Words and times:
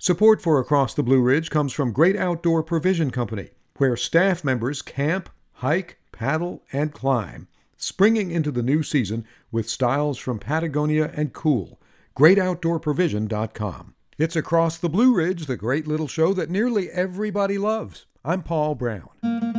Support 0.00 0.40
for 0.40 0.60
Across 0.60 0.94
the 0.94 1.02
Blue 1.02 1.20
Ridge 1.20 1.50
comes 1.50 1.72
from 1.72 1.90
Great 1.90 2.14
Outdoor 2.14 2.62
Provision 2.62 3.10
Company, 3.10 3.48
where 3.78 3.96
staff 3.96 4.44
members 4.44 4.80
camp, 4.80 5.28
hike, 5.54 5.98
paddle, 6.12 6.62
and 6.72 6.92
climb, 6.92 7.48
springing 7.76 8.30
into 8.30 8.52
the 8.52 8.62
new 8.62 8.84
season 8.84 9.26
with 9.50 9.68
styles 9.68 10.16
from 10.16 10.38
Patagonia 10.38 11.10
and 11.16 11.32
Kuhl. 11.32 11.80
GreatOutdoorProvision.com. 12.16 13.94
It's 14.18 14.36
Across 14.36 14.78
the 14.78 14.88
Blue 14.88 15.12
Ridge, 15.12 15.46
the 15.46 15.56
great 15.56 15.88
little 15.88 16.06
show 16.06 16.32
that 16.32 16.48
nearly 16.48 16.88
everybody 16.90 17.58
loves. 17.58 18.06
I'm 18.24 18.44
Paul 18.44 18.76
Brown. 18.76 19.57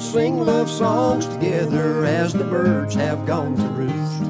We 0.00 0.06
would 0.06 0.12
sing 0.14 0.40
love 0.40 0.70
songs 0.70 1.26
together 1.26 2.06
as 2.06 2.32
the 2.32 2.44
birds 2.44 2.94
have 2.94 3.26
gone 3.26 3.54
to 3.54 3.62
roost. 3.64 4.22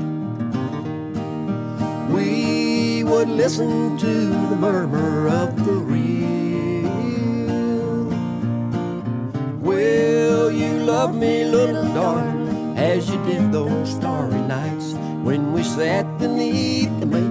We 2.12 3.04
would 3.04 3.28
listen 3.28 3.96
to 3.98 4.30
the 4.48 4.56
murmur 4.56 5.28
of 5.28 5.64
the 5.64 5.70
reel. 5.70 6.90
Will 9.60 10.50
you 10.50 10.78
love 10.80 11.14
me, 11.14 11.44
little 11.44 11.84
darling, 11.94 12.76
as 12.76 13.08
you 13.08 13.24
did 13.24 13.52
those 13.52 13.92
starry 13.92 14.40
nights 14.40 14.94
when 15.22 15.52
we 15.52 15.62
sat 15.62 16.18
beneath 16.18 16.98
the 16.98 17.06
maple 17.06 17.29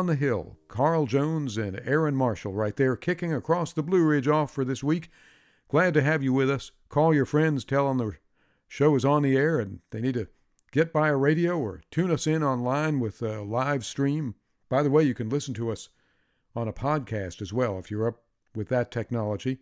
on 0.00 0.06
the 0.06 0.16
Hill. 0.16 0.56
Carl 0.66 1.04
Jones 1.04 1.58
and 1.58 1.76
Erynn 1.76 2.14
Marshall 2.14 2.54
right 2.54 2.74
there 2.74 2.96
kicking 2.96 3.34
across 3.34 3.74
the 3.74 3.82
Blue 3.82 4.02
Ridge 4.02 4.28
off 4.28 4.50
for 4.50 4.64
this 4.64 4.82
week. 4.82 5.10
Glad 5.68 5.92
to 5.92 6.00
have 6.00 6.22
you 6.22 6.32
with 6.32 6.48
us. 6.48 6.70
Call 6.88 7.12
your 7.12 7.26
friends, 7.26 7.66
tell 7.66 7.86
them 7.86 7.98
the 7.98 8.12
show 8.66 8.96
is 8.96 9.04
on 9.04 9.22
the 9.22 9.36
air 9.36 9.58
and 9.58 9.80
they 9.90 10.00
need 10.00 10.14
to 10.14 10.28
get 10.72 10.90
by 10.90 11.08
a 11.08 11.16
radio 11.16 11.58
or 11.58 11.82
tune 11.90 12.10
us 12.10 12.26
in 12.26 12.42
online 12.42 12.98
with 12.98 13.20
a 13.20 13.42
live 13.42 13.84
stream. 13.84 14.36
By 14.70 14.82
the 14.82 14.88
way, 14.88 15.02
you 15.02 15.12
can 15.12 15.28
listen 15.28 15.52
to 15.52 15.70
us 15.70 15.90
on 16.56 16.66
a 16.66 16.72
podcast 16.72 17.42
as 17.42 17.52
well 17.52 17.78
if 17.78 17.90
you're 17.90 18.08
up 18.08 18.22
with 18.54 18.70
that 18.70 18.90
technology. 18.90 19.58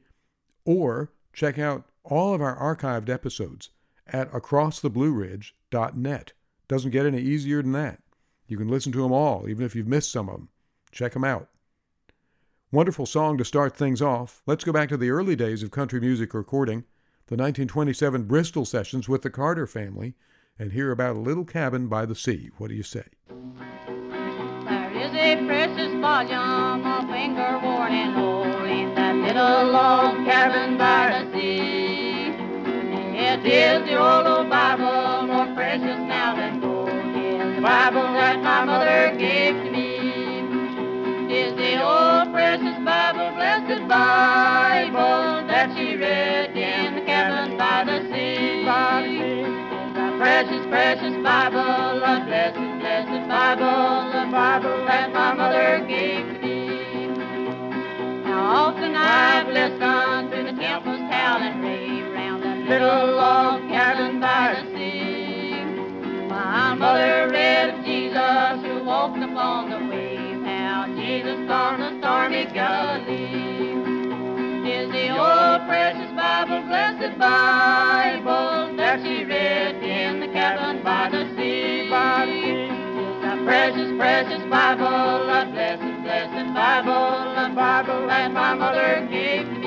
Or 0.65 1.11
check 1.33 1.59
out 1.59 1.87
all 2.05 2.33
of 2.33 2.41
our 2.41 2.57
archived 2.57 3.09
episodes 3.09 3.71
at 4.07 4.31
acrosstheblueridge.net. 4.31 6.33
Doesn't 6.69 6.93
get 6.93 7.07
any 7.07 7.23
easier 7.23 7.61
than 7.61 7.73
that. 7.73 8.03
You 8.49 8.57
can 8.57 8.69
listen 8.69 8.93
to 8.93 9.03
them 9.03 9.13
all, 9.13 9.49
even 9.49 9.65
if 9.65 9.77
you've 9.77 9.87
missed 9.87 10.11
some 10.11 10.29
of 10.29 10.37
them. 10.37 10.49
Check 10.91 11.13
them 11.13 11.25
out. 11.25 11.49
Wonderful 12.73 13.07
song 13.07 13.39
to 13.39 13.45
start 13.45 13.77
things 13.77 14.03
off. 14.03 14.43
Let's 14.47 14.65
go 14.65 14.73
back 14.73 14.89
to 14.89 14.97
the 14.97 15.11
early 15.11 15.37
days 15.37 15.63
of 15.63 15.71
country 15.71 16.01
music 16.01 16.33
recording, 16.35 16.85
the 17.27 17.37
1927 17.37 18.25
Bristol 18.25 18.65
sessions 18.65 19.09
with 19.09 19.23
the 19.23 19.31
Carter 19.31 19.67
family, 19.67 20.15
and 20.59 20.73
hear 20.73 20.91
about 20.91 21.17
a 21.17 21.21
little 21.21 21.45
cabin 21.45 21.89
by 21.89 22.07
the 22.07 22.15
sea. 22.15 22.51
What 22.57 22.69
do 22.69 22.75
you 22.75 22.83
say? 22.83 23.05
There 23.29 24.93
is 24.93 25.13
a 25.15 25.47
precious 25.47 25.93
volume 26.01 26.87
of 26.87 27.09
finger 27.11 27.61
old 27.63 27.93
in 28.69 28.95
that 28.95 29.15
little 29.15 29.73
log 29.73 30.17
cabin 30.25 30.79
by 30.79 31.23
the 31.25 31.39
sea. 31.39 32.33
It 33.17 33.45
is 33.45 33.89
the 33.89 33.99
old, 33.99 34.27
old 34.27 34.49
Bible, 34.49 35.27
more 35.27 35.55
precious 35.55 35.99
now 36.01 36.35
than 36.35 36.68
the 37.59 37.63
Bible 37.63 38.03
that 38.15 38.41
my 38.41 38.65
mother 38.65 39.17
gave 39.19 39.55
to 39.57 39.71
me. 39.73 39.99
Is 41.27 41.57
the 41.57 41.83
old 41.83 42.33
precious 42.33 42.79
Bible, 42.87 43.35
blessed 43.35 43.83
Bible 43.89 45.43
that 45.51 45.75
she 45.77 45.97
read 45.97 46.57
in 46.57 46.95
the 46.95 47.01
cabin 47.01 47.59
by 47.59 47.83
the 47.83 47.99
sea. 48.15 48.63
The. 48.63 50.19
Precious, 50.19 50.67
precious 50.67 51.17
Bible, 51.25 51.59
a 51.59 52.23
blessed, 52.27 52.79
blessed 52.79 53.27
Bible, 53.27 54.13
the 54.15 54.31
Bible 54.31 54.87
that 54.87 55.13
my 55.13 55.35
mother 55.35 55.85
gave 55.89 56.27
to 56.27 56.39
me. 56.39 57.09
Now 58.23 58.71
often 58.71 58.95
I've 58.95 59.49
listened 59.49 60.31
to 60.31 60.45
the 60.45 60.61
campus 60.61 61.01
howl 61.11 61.43
and 61.43 61.61
rave 61.65 62.07
round 62.15 62.69
little 62.69 63.17
log 63.17 63.69
cabin 63.69 64.21
by 64.21 64.63
the 64.63 64.71
sea. 64.71 64.78
Mother 66.79 67.29
read 67.33 67.75
of 67.75 67.85
Jesus 67.85 68.63
who 68.63 68.85
walked 68.85 69.19
upon 69.19 69.69
the 69.69 69.79
waves, 69.91 70.47
how 70.47 70.87
Jesus 70.95 71.51
on 71.51 71.81
the 71.81 71.99
stormy 71.99 72.47
Galilee. 72.55 73.75
Is 74.63 74.89
the 74.93 75.11
old 75.11 75.67
precious 75.67 76.13
Bible, 76.15 76.63
blessed 76.69 77.19
Bible, 77.19 78.77
that 78.77 79.03
she 79.03 79.25
read 79.25 79.83
in 79.83 80.21
the 80.21 80.29
cabin 80.29 80.85
by 80.85 81.09
the 81.11 81.25
sea. 81.35 81.89
The 81.89 83.43
precious, 83.45 83.91
precious 83.99 84.43
Bible, 84.49 84.87
a 84.87 85.51
blessed, 85.51 86.03
blessed 86.05 86.55
Bible, 86.55 86.93
a 86.93 87.53
Bible 87.57 88.07
that 88.07 88.33
my 88.33 88.55
mother 88.55 89.05
gave 89.11 89.49
me. 89.49 89.58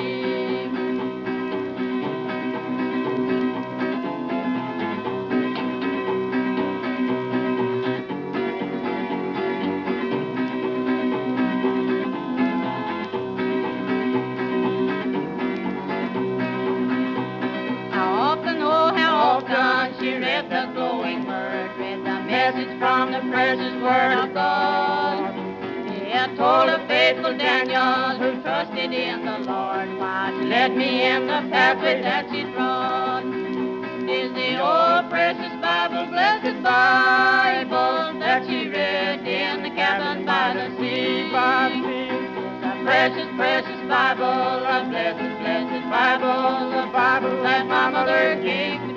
Precious 23.52 23.82
word 23.82 24.12
of 24.16 24.32
God. 24.32 25.34
It 25.86 26.36
told 26.38 26.70
of 26.70 26.88
faithful 26.88 27.36
Daniel 27.36 28.16
who 28.16 28.40
trusted 28.40 28.92
in 28.92 29.26
the 29.26 29.38
Lord, 29.40 29.88
why 29.98 30.32
she 30.32 30.46
led 30.46 30.74
me 30.74 31.04
in 31.04 31.26
the 31.26 31.44
pathway 31.50 32.00
that 32.00 32.30
she 32.30 32.44
trod. 32.54 33.24
Is 34.08 34.32
the 34.32 34.56
old 34.56 35.10
precious 35.10 35.52
Bible, 35.60 36.06
blessed 36.10 36.62
Bible, 36.62 38.18
that 38.20 38.46
she 38.46 38.68
read 38.68 39.20
in 39.20 39.62
the 39.62 39.70
cabin 39.70 40.24
by 40.24 40.54
the 40.54 40.70
sea. 40.78 41.28
The 41.28 42.84
precious, 42.84 43.28
precious 43.36 43.80
Bible, 43.86 44.64
a 44.64 44.86
blessed, 44.88 45.40
blessed 45.40 45.90
Bible, 45.90 46.70
the 46.70 46.90
Bible 46.90 47.42
that 47.42 47.66
my 47.66 47.90
mother 47.90 48.40
gave 48.42 48.80
me. 48.80 48.91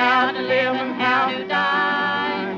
How 0.00 0.32
to 0.32 0.40
live 0.40 0.74
and 0.76 0.94
how 0.94 1.28
to 1.30 1.44
die. 1.44 2.56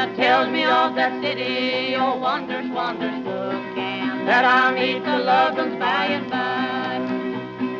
It 0.00 0.16
tells 0.16 0.48
me 0.48 0.64
of 0.64 0.94
that 0.94 1.12
city, 1.22 1.94
oh 1.94 2.16
wonders, 2.16 2.70
wonders 2.70 3.22
book, 3.22 3.76
and 3.76 4.26
that 4.26 4.46
I'll 4.46 4.72
meet 4.72 5.04
the 5.04 5.18
loved 5.18 5.58
ones 5.58 5.78
by 5.78 6.04
and 6.16 6.30
by. 6.30 7.04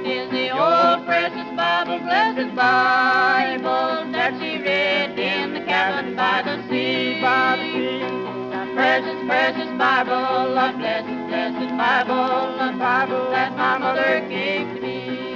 Is 0.04 0.30
the 0.30 0.50
old 0.52 1.06
precious 1.06 1.48
Bible, 1.56 1.98
blessed 2.00 2.54
Bible, 2.54 4.12
that 4.12 4.32
she 4.38 4.60
read 4.60 5.18
in 5.18 5.54
the 5.54 5.60
cabin 5.60 6.14
by 6.14 6.42
the 6.44 6.56
sea. 6.68 7.22
By 7.22 7.56
the 7.56 7.66
sea. 7.72 8.04
The 8.52 8.62
precious, 8.76 9.20
precious 9.26 9.70
Bible, 9.80 10.58
a 10.60 10.72
blessed, 10.76 11.20
blessed 11.32 11.72
Bible, 11.80 12.60
a 12.60 12.76
Bible 12.78 13.30
that 13.30 13.56
my 13.56 13.78
mother 13.78 14.20
gave 14.28 14.74
to 14.74 14.80
me. 14.82 15.33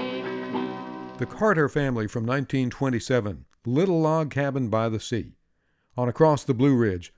The 1.19 1.27
Carter 1.27 1.69
Family 1.69 2.07
from 2.07 2.23
1927, 2.23 3.45
Little 3.67 4.01
Log 4.01 4.31
Cabin 4.31 4.69
by 4.69 4.89
the 4.89 5.01
Sea. 5.01 5.33
On 5.97 6.09
Across 6.09 6.45
the 6.45 6.55
Blue 6.55 6.77
Ridge, 6.77 7.13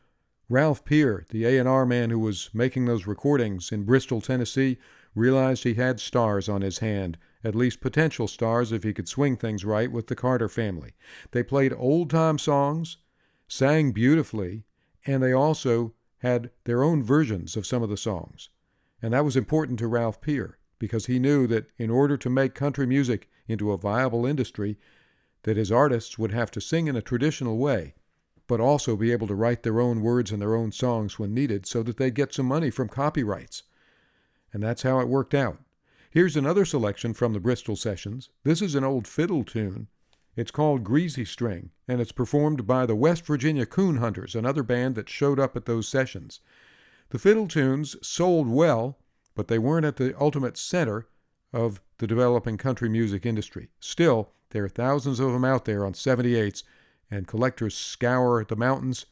Ralph 0.49 0.87
Peer, 0.87 1.27
the 1.29 1.45
A&R 1.45 1.85
man 1.85 2.09
who 2.09 2.19
was 2.19 2.49
making 2.55 2.87
those 2.87 3.07
recordings 3.07 3.71
in 3.71 3.85
Bristol, 3.85 4.23
Tennessee, 4.23 4.79
realized 5.15 5.65
he 5.65 5.75
had 5.75 6.01
stars 6.01 6.49
on 6.49 6.63
his 6.63 6.79
hand, 6.79 7.19
at 7.45 7.55
least 7.55 7.83
potential 7.83 8.27
stars 8.27 8.73
if 8.73 8.85
he 8.85 8.95
could 8.95 9.07
swing 9.07 9.37
things 9.37 9.67
right 9.67 9.93
with 9.93 10.07
the 10.07 10.17
Carter 10.17 10.49
family. 10.49 10.93
They 11.33 11.43
played 11.43 11.75
old-time 11.77 12.39
songs, 12.39 12.97
sang 13.49 13.93
beautifully, 13.93 14.65
and 15.05 15.23
they 15.23 15.35
also 15.35 15.93
had 16.21 16.49
their 16.65 16.83
own 16.83 17.03
versions 17.03 17.55
of 17.55 17.67
some 17.67 17.83
of 17.83 17.91
the 17.91 17.99
songs. 17.99 18.49
And 19.03 19.13
that 19.13 19.27
was 19.27 19.37
important 19.37 19.79
to 19.81 19.87
Ralph 19.87 20.23
Peer 20.23 20.57
because 20.79 21.05
he 21.05 21.19
knew 21.19 21.47
that 21.49 21.67
in 21.77 21.91
order 21.91 22.17
to 22.17 22.31
make 22.31 22.55
country 22.55 22.87
music 22.87 23.29
into 23.51 23.73
a 23.73 23.79
viable 23.79 24.25
industry, 24.27 24.79
that 25.43 25.57
his 25.57 25.73
artists 25.73 26.19
would 26.19 26.33
have 26.33 26.51
to 26.53 26.61
sing 26.61 26.87
in 26.87 26.97
a 26.97 27.03
traditional 27.03 27.59
way, 27.59 27.95
but 28.47 28.61
also 28.61 28.97
be 28.97 29.13
able 29.13 29.27
to 29.27 29.35
write 29.35 29.63
their 29.63 29.81
own 29.81 30.03
words 30.03 30.31
and 30.31 30.41
their 30.41 30.55
own 30.55 30.73
songs 30.73 31.19
when 31.19 31.35
needed 31.35 31.67
so 31.67 31.83
that 31.83 31.97
they 31.97 32.11
get 32.11 32.35
some 32.35 32.47
money 32.47 32.71
from 32.71 32.89
copyrights. 32.89 33.63
And 34.53 34.63
that's 34.63 34.83
how 34.83 35.01
it 35.01 35.09
worked 35.09 35.35
out. 35.35 35.59
Here's 36.11 36.37
another 36.37 36.65
selection 36.65 37.15
from 37.15 37.33
the 37.33 37.41
Bristol 37.41 37.77
sessions. 37.77 38.31
This 38.43 38.61
is 38.61 38.75
an 38.75 38.83
old 38.83 39.07
fiddle 39.07 39.45
tune. 39.45 39.87
It's 40.37 40.51
called 40.51 40.85
Greasy 40.85 41.25
String, 41.25 41.71
and 41.87 42.01
it's 42.01 42.13
performed 42.13 42.67
by 42.67 42.87
the 42.87 42.97
West 42.97 43.25
Virginia 43.25 43.67
Coon 43.67 43.99
Hunters, 43.99 44.35
another 44.35 44.63
band 44.63 44.95
that 44.95 45.09
showed 45.09 45.39
up 45.39 45.57
at 45.57 45.67
those 45.67 45.89
sessions. 45.89 46.41
The 47.11 47.19
fiddle 47.19 47.47
tunes 47.47 47.97
sold 48.03 48.49
well, 48.49 48.99
but 49.35 49.49
they 49.49 49.59
weren't 49.59 49.87
at 49.87 49.97
the 49.97 50.19
ultimate 50.21 50.57
center 50.57 51.07
of 51.53 51.81
the 52.01 52.07
developing 52.07 52.57
country 52.57 52.89
music 52.89 53.27
industry. 53.27 53.69
Still, 53.79 54.31
there 54.51 54.65
are 54.65 54.71
thousands 54.71 55.21
of 55.21 55.33
them 55.33 55.45
out 55.45 55.67
there 55.67 55.85
on 55.85 55.93
78s, 55.93 56.63
and 57.11 57.29
collectors 57.29 57.77
scour 57.77 58.45
the 58.45 58.57
mountains 58.57 59.07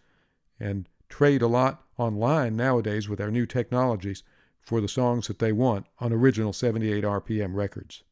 and 0.58 0.88
trade 1.08 1.42
a 1.42 1.46
lot 1.46 1.84
online 1.98 2.56
nowadays 2.56 3.08
with 3.08 3.20
our 3.20 3.30
new 3.30 3.44
technologies 3.44 4.22
for 4.62 4.80
the 4.80 4.88
songs 4.88 5.28
that 5.28 5.38
they 5.38 5.52
want 5.52 5.86
on 5.98 6.12
original 6.12 6.52
78 6.52 7.04
RPM 7.04 7.54
records. 7.54 8.02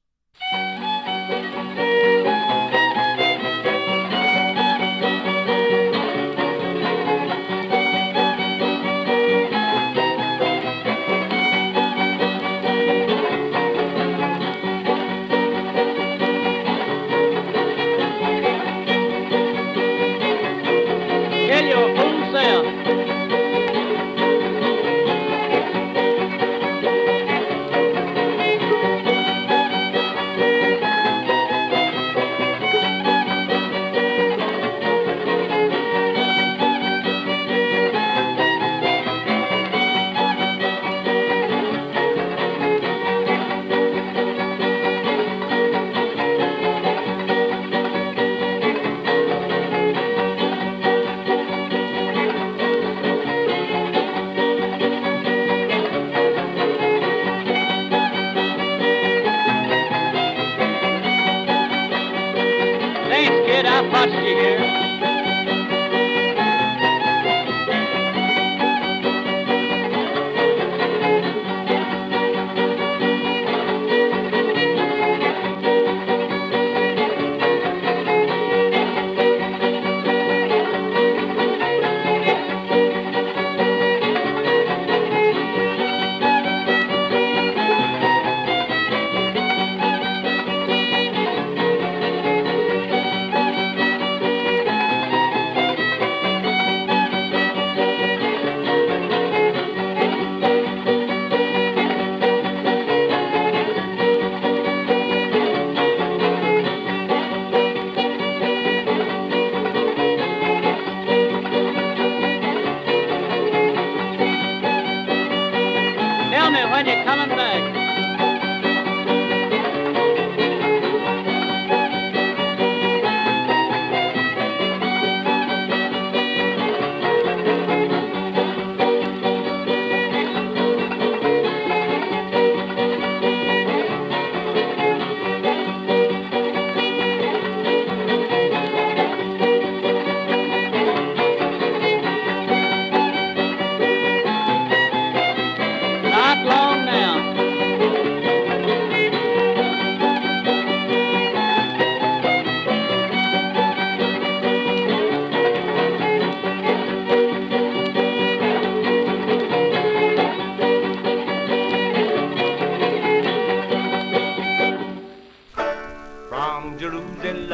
Watched 64.09 64.29
you 64.29 64.36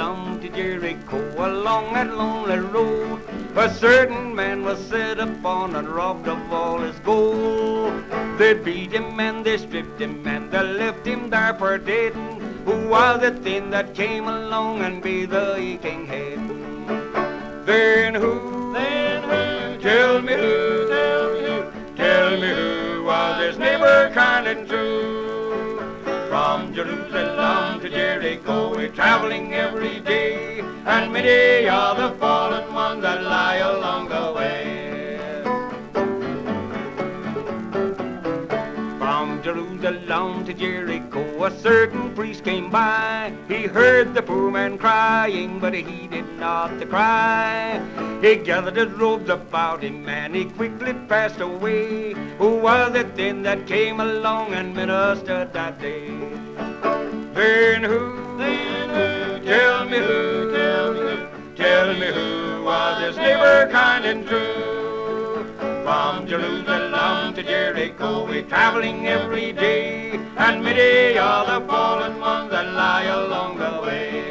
Jerusalem 0.02 0.40
to 0.40 0.48
Jericho 0.48 1.46
along 1.46 1.92
that 1.94 2.12
lonely 2.12 2.58
road, 2.58 3.20
a 3.54 3.72
certain 3.72 4.34
man 4.34 4.64
was 4.64 4.84
set 4.86 5.20
upon 5.20 5.76
and 5.76 5.88
robbed 5.88 6.26
of 6.26 6.52
all 6.52 6.80
his 6.80 6.98
gold. 7.00 8.02
They 8.36 8.54
beat 8.54 8.90
him 8.90 9.20
and 9.20 9.46
they 9.46 9.58
stripped 9.58 10.00
him 10.00 10.26
and 10.26 10.50
they 10.50 10.62
left 10.62 11.06
him 11.06 11.30
there 11.30 11.54
for 11.54 11.78
dead. 11.78 12.14
Who 12.64 12.88
was 12.88 13.22
it 13.22 13.44
then 13.44 13.70
that 13.70 13.94
came 13.94 14.26
along 14.26 14.80
and 14.80 15.00
be 15.00 15.24
the 15.24 15.54
aching 15.54 16.06
head? 16.06 16.40
Then 17.64 18.16
who? 18.16 18.72
Then 18.72 19.22
who? 19.22 19.80
Tell 19.80 20.20
me 20.20 20.32
who? 20.32 20.88
Tell 20.88 21.32
me 21.32 21.40
who? 21.46 21.94
Tell 21.96 22.30
me 22.40 22.48
who 22.48 23.04
was 23.04 23.44
his 23.44 23.56
neighbor 23.56 24.10
kind 24.12 24.48
and 24.48 24.68
true? 24.68 25.11
From 26.72 26.88
Jerusalem 26.88 27.80
to 27.80 27.88
Jericho, 27.90 28.70
we're 28.74 28.88
traveling 28.88 29.52
every 29.52 30.00
day, 30.00 30.60
and 30.86 31.12
many 31.12 31.68
are 31.68 31.94
the 31.94 32.16
fallen 32.16 32.72
ones 32.72 33.02
that 33.02 33.22
lie 33.24 33.56
along 33.56 34.08
the 34.08 34.32
way. 34.32 35.42
From 38.98 39.42
Jerusalem 39.42 40.46
to 40.46 40.54
Jericho, 40.54 41.44
a 41.44 41.50
certain 41.60 42.14
priest 42.14 42.42
came 42.42 42.70
by. 42.70 43.34
He 43.48 43.64
heard 43.64 44.14
the 44.14 44.22
poor 44.22 44.50
man 44.50 44.78
crying, 44.78 45.58
but 45.60 45.74
he 45.74 46.06
did 46.06 46.38
not 46.38 46.80
to 46.80 46.86
cry. 46.86 47.82
He 48.22 48.36
gathered 48.36 48.76
his 48.76 48.92
robes 48.92 49.28
about 49.28 49.82
him, 49.82 50.08
and 50.08 50.34
he 50.34 50.46
quickly 50.46 50.94
passed 51.06 51.42
away. 51.42 52.14
Who 52.38 52.56
was 52.56 52.94
it 52.94 53.14
then 53.14 53.42
that 53.42 53.66
came 53.66 54.00
along 54.00 54.54
and 54.54 54.74
ministered 54.74 55.52
that 55.52 55.78
day? 55.78 56.41
Then 57.34 57.84
who? 57.84 58.36
Then 58.38 58.88
who? 58.90 59.44
Tell 59.44 59.84
me 59.84 59.98
who? 59.98 60.52
Tell 60.52 60.92
me 60.94 61.00
who? 61.00 61.26
Tell 61.56 61.94
me 61.94 62.06
who 62.06 62.64
was 62.64 62.98
this 63.00 63.16
neighbor 63.16 63.68
kind 63.70 64.04
and 64.04 64.26
true? 64.26 65.46
From 65.84 66.26
Jerusalem 66.26 67.34
to 67.34 67.42
Jericho, 67.42 68.26
we're 68.26 68.42
traveling 68.42 69.06
every 69.08 69.52
day, 69.52 70.20
and 70.36 70.62
many 70.62 71.18
are 71.18 71.44
the 71.60 71.66
fallen 71.66 72.20
ones 72.20 72.50
that 72.50 72.66
lie 72.72 73.04
along 73.04 73.58
the 73.58 73.82
way. 73.82 74.21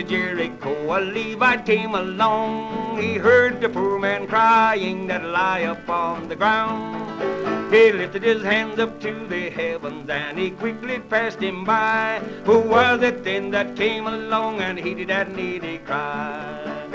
To 0.00 0.06
Jericho, 0.06 0.96
a 0.96 0.98
Levite 1.00 1.66
came 1.66 1.94
along. 1.94 2.98
He 2.98 3.14
heard 3.14 3.60
the 3.60 3.68
poor 3.68 3.98
man 3.98 4.26
crying 4.26 5.06
that 5.08 5.24
lie 5.24 5.60
upon 5.60 6.28
the 6.28 6.36
ground. 6.36 7.72
He 7.72 7.92
lifted 7.92 8.22
his 8.22 8.42
hands 8.42 8.78
up 8.78 8.98
to 9.02 9.26
the 9.28 9.50
heavens 9.50 10.08
and 10.08 10.38
he 10.38 10.52
quickly 10.52 11.00
passed 11.00 11.40
him 11.40 11.64
by. 11.64 12.20
Who 12.46 12.60
was 12.60 13.02
it 13.02 13.24
then 13.24 13.50
that 13.50 13.76
came 13.76 14.06
along 14.06 14.60
and 14.60 14.78
he 14.78 14.94
did 14.94 15.08
that 15.08 15.34
needy 15.36 15.78
cry? 15.78 16.88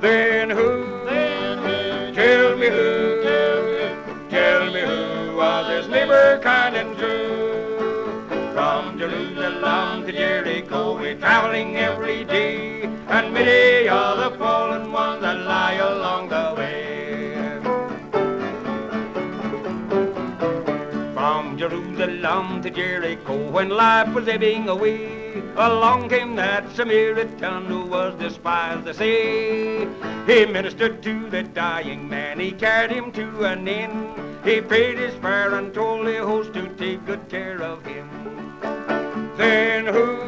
Then 0.00 0.50
who? 0.50 1.04
Then 1.06 1.58
who? 1.58 2.14
Tell 2.14 2.56
me 2.56 2.66
who? 2.66 3.22
Tell 3.22 3.62
me 3.62 3.80
who? 3.90 4.30
Tell 4.30 4.72
me 4.72 4.80
who 4.80 5.36
was 5.36 5.66
his 5.76 5.88
neighbor 5.88 6.40
kind 6.42 6.76
and 6.76 6.98
true? 6.98 7.98
From 8.52 8.98
Jerusalem 8.98 10.06
to 10.06 10.12
Jericho, 10.12 10.96
we're 10.98 11.14
every 11.58 12.24
day, 12.24 12.82
and 13.08 13.34
many 13.34 13.88
are 13.88 14.16
the 14.16 14.36
fallen 14.38 14.92
ones 14.92 15.22
that 15.22 15.38
lie 15.38 15.74
along 15.74 16.28
the 16.28 16.54
way. 16.56 17.34
From 21.14 21.58
Jerusalem 21.58 22.62
to 22.62 22.70
Jericho, 22.70 23.50
when 23.50 23.70
life 23.70 24.14
was 24.14 24.28
ebbing 24.28 24.68
away, 24.68 25.42
along 25.56 26.08
came 26.10 26.36
that 26.36 26.70
Samaritan 26.76 27.66
who 27.66 27.82
was 27.86 28.14
despised, 28.20 28.84
they 28.84 28.92
say. 28.92 29.88
He 30.26 30.46
ministered 30.46 31.02
to 31.02 31.28
the 31.28 31.42
dying 31.42 32.08
man, 32.08 32.38
he 32.38 32.52
carried 32.52 32.92
him 32.92 33.10
to 33.12 33.44
an 33.44 33.66
inn. 33.66 34.14
He 34.44 34.60
paid 34.60 34.98
his 34.98 35.14
fare 35.16 35.54
and 35.54 35.74
told 35.74 36.06
the 36.06 36.18
host 36.18 36.54
to 36.54 36.68
take 36.76 37.04
good 37.04 37.28
care 37.28 37.60
of 37.60 37.84
him. 37.84 38.08
Then 39.36 39.86
who? 39.86 40.27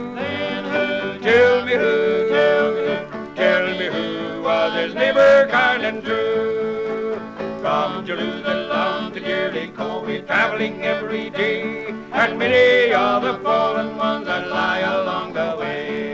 Tell 1.30 1.64
me 1.64 1.74
who? 1.74 2.28
Tell 2.28 2.74
me 2.74 2.82
who? 2.86 3.34
Tell 3.36 3.66
me 3.78 3.86
who 3.86 4.42
was 4.42 4.74
his 4.74 4.94
neighbor 4.96 5.46
kind 5.48 5.84
and 5.84 6.02
true? 6.02 7.20
From 7.60 8.04
Jerusalem 8.04 9.12
to 9.12 9.20
Jericho, 9.20 10.04
we're 10.04 10.22
traveling 10.22 10.82
every 10.82 11.30
day, 11.30 11.94
and 12.10 12.36
many 12.36 12.92
are 12.92 13.20
the 13.20 13.38
fallen 13.44 13.96
ones 13.96 14.26
that 14.26 14.48
lie 14.48 14.80
along 14.80 15.34
the 15.34 15.56
way. 15.56 16.09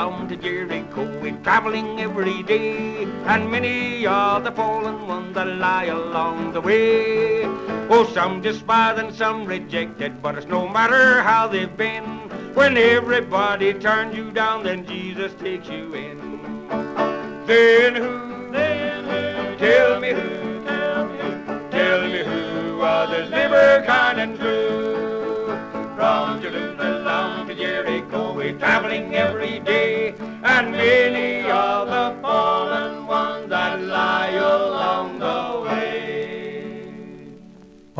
Jerusalem 0.00 0.28
to 0.28 0.36
Jericho, 0.36 1.20
we're 1.20 1.36
traveling 1.42 2.00
every 2.00 2.42
day, 2.44 3.04
and 3.26 3.50
many 3.50 4.06
are 4.06 4.40
the 4.40 4.50
fallen 4.50 5.06
ones 5.06 5.34
that 5.34 5.46
lie 5.46 5.84
along 5.84 6.54
the 6.54 6.60
way. 6.62 7.42
Oh, 7.90 8.10
some 8.14 8.40
despised 8.40 8.98
and 8.98 9.14
some 9.14 9.44
rejected, 9.44 10.22
but 10.22 10.38
it's 10.38 10.46
no 10.46 10.66
matter 10.66 11.20
how 11.20 11.48
they've 11.48 11.76
been. 11.76 12.04
When 12.54 12.78
everybody 12.78 13.74
turns 13.74 14.16
you 14.16 14.30
down, 14.30 14.64
then 14.64 14.86
Jesus 14.86 15.34
takes 15.34 15.68
you 15.68 15.92
in. 15.92 16.16
Then 17.46 17.96
who? 17.96 18.50
Then 18.52 19.04
who? 19.04 19.58
Tell 19.58 20.00
me 20.00 20.12
who? 20.12 20.64
Tell 20.64 21.06
me 21.08 21.18
who? 21.18 21.68
Tell 21.70 22.02
me 22.08 22.24
who 22.24 22.78
was 22.78 23.10
his 23.18 23.30
neighbor 23.30 23.84
kind 23.86 24.18
and 24.18 24.38
true? 24.38 24.89
Jerusalem 26.50 27.46
to 27.46 27.54
Jericho, 27.54 28.34
we're 28.34 28.58
traveling 28.58 29.14
every 29.14 29.60
day, 29.60 30.14
and 30.42 30.72
many 30.72 31.48
are 31.48 31.86
the 31.86 32.20
fallen 32.20 33.06
ones 33.06 33.48
that 33.50 33.80
lie 33.80 34.30
along 34.30 35.20
the 35.20 35.60
way. 35.62 35.69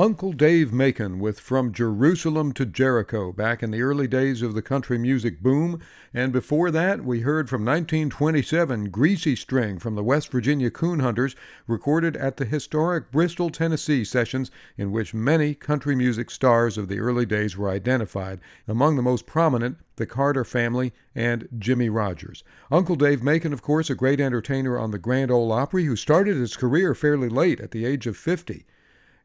Uncle 0.01 0.33
Dave 0.33 0.73
Macon 0.73 1.19
with 1.19 1.39
From 1.39 1.75
Jerusalem 1.75 2.55
to 2.55 2.65
Jericho 2.65 3.33
back 3.33 3.63
in 3.63 3.71
the 3.71 3.83
early 3.83 4.09
days 4.09 4.41
of 4.41 4.55
the 4.55 4.63
country 4.63 4.97
music 4.97 5.43
boom. 5.43 5.79
And 6.15 6.33
before 6.33 6.71
that, 6.71 7.05
we 7.05 7.21
heard 7.21 7.51
from 7.51 7.67
1927 7.67 8.89
Greasy 8.89 9.37
String 9.37 9.79
from 9.79 9.97
the 9.97 10.03
West 10.03 10.33
Virginia 10.33 10.71
Coon 10.71 11.01
Hunters, 11.01 11.37
recorded 11.67 12.17
at 12.17 12.39
the 12.39 12.47
historic 12.47 13.11
Bristol, 13.11 13.51
Tennessee 13.51 14.03
sessions, 14.03 14.51
in 14.79 14.91
which 14.91 15.13
many 15.13 15.55
country 15.55 15.95
music 15.95 16.31
stars 16.31 16.79
of 16.79 16.89
the 16.89 16.99
early 16.99 17.27
days 17.27 17.59
were 17.59 17.69
identified, 17.69 18.41
among 18.67 18.97
the 18.97 19.03
most 19.03 19.27
prominent, 19.27 19.77
the 19.97 20.07
Carter 20.07 20.47
family 20.47 20.95
and 21.15 21.47
Jimmie 21.59 21.91
Rodgers. 21.91 22.43
Uncle 22.71 22.97
Dave 22.97 23.23
Macon, 23.23 23.53
of 23.53 23.61
course, 23.61 23.91
a 23.91 23.95
great 23.95 24.19
entertainer 24.19 24.79
on 24.79 24.93
the 24.93 24.99
Grand 24.99 25.31
Ole 25.31 25.53
Opry, 25.53 25.85
who 25.85 25.95
started 25.95 26.39
his 26.39 26.57
career 26.57 26.95
fairly 26.95 27.29
late 27.29 27.61
at 27.61 27.73
the 27.73 27.85
age 27.85 28.07
of 28.07 28.17
50 28.17 28.65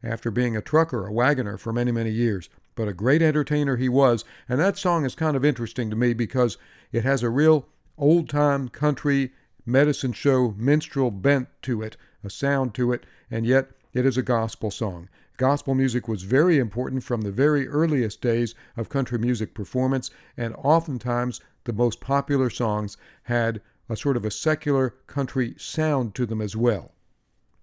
after 0.03 0.31
being 0.31 0.55
a 0.55 0.61
trucker, 0.61 1.05
a 1.05 1.11
wagoner 1.11 1.57
for 1.57 1.73
many, 1.73 1.91
many 1.91 2.11
years. 2.11 2.49
But 2.75 2.87
a 2.87 2.93
great 2.93 3.21
entertainer 3.21 3.77
he 3.77 3.89
was, 3.89 4.25
and 4.49 4.59
that 4.59 4.77
song 4.77 5.05
is 5.05 5.15
kind 5.15 5.37
of 5.37 5.45
interesting 5.45 5.89
to 5.89 5.95
me 5.95 6.13
because 6.13 6.57
it 6.91 7.03
has 7.03 7.23
a 7.23 7.29
real 7.29 7.67
old 7.97 8.29
time 8.29 8.67
country 8.69 9.31
medicine 9.65 10.13
show 10.13 10.53
minstrel 10.57 11.11
bent 11.11 11.47
to 11.63 11.81
it, 11.81 11.97
a 12.23 12.29
sound 12.29 12.73
to 12.75 12.91
it, 12.91 13.05
and 13.31 13.45
yet 13.45 13.71
it 13.93 14.05
is 14.05 14.17
a 14.17 14.21
gospel 14.21 14.69
song. 14.69 15.09
Gospel 15.37 15.75
music 15.75 16.07
was 16.07 16.23
very 16.23 16.59
important 16.59 17.03
from 17.03 17.21
the 17.21 17.31
very 17.31 17.67
earliest 17.67 18.21
days 18.21 18.55
of 18.77 18.89
country 18.89 19.17
music 19.17 19.53
performance, 19.53 20.09
and 20.37 20.55
oftentimes 20.55 21.41
the 21.65 21.73
most 21.73 21.99
popular 21.99 22.49
songs 22.49 22.97
had 23.23 23.61
a 23.89 23.95
sort 23.95 24.17
of 24.17 24.25
a 24.25 24.31
secular 24.31 24.95
country 25.07 25.55
sound 25.57 26.15
to 26.15 26.25
them 26.25 26.41
as 26.41 26.55
well. 26.55 26.94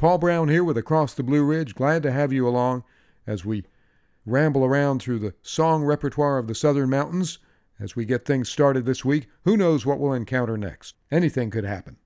Paul 0.03 0.19
Brown 0.19 0.49
here 0.49 0.65
with 0.65 0.77
Across 0.77 1.15
the 1.15 1.23
Blue 1.23 1.45
Ridge. 1.45 1.77
Glad 1.77 2.03
to 2.03 2.11
have 2.11 2.33
you 2.33 2.49
along 2.49 2.83
as 3.25 3.45
we 3.45 3.63
ramble 4.27 4.65
around 4.65 5.01
through 5.01 5.21
the 5.21 5.35
song 5.43 5.85
repertoire 5.85 6.39
of 6.39 6.49
the 6.49 6.57
Southern 6.57 6.91
Mountains 6.91 7.39
as 7.79 7.95
we 7.95 8.05
get 8.05 8.25
things 8.25 8.49
started 8.49 8.85
this 8.85 9.05
week. 9.05 9.29
Who 9.45 9.57
knows 9.57 9.87
what 9.87 10.01
we'll 10.01 10.13
encounter 10.13 10.59
next? 10.59 10.97
Anything 11.13 11.51
could 11.51 11.63
happen. 11.63 11.99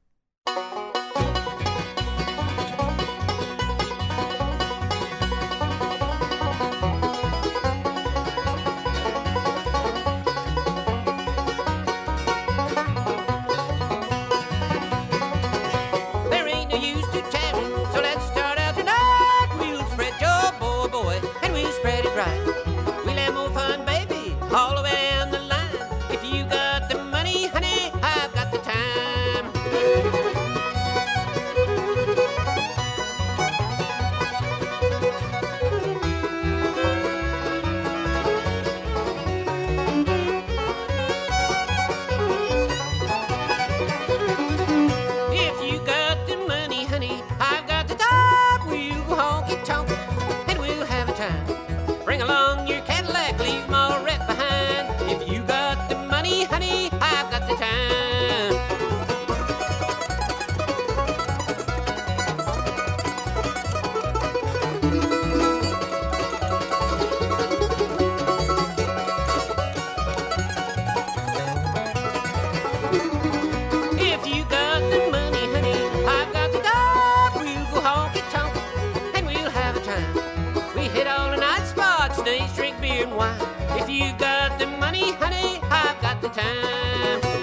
The 86.28 86.40
time. 86.40 87.36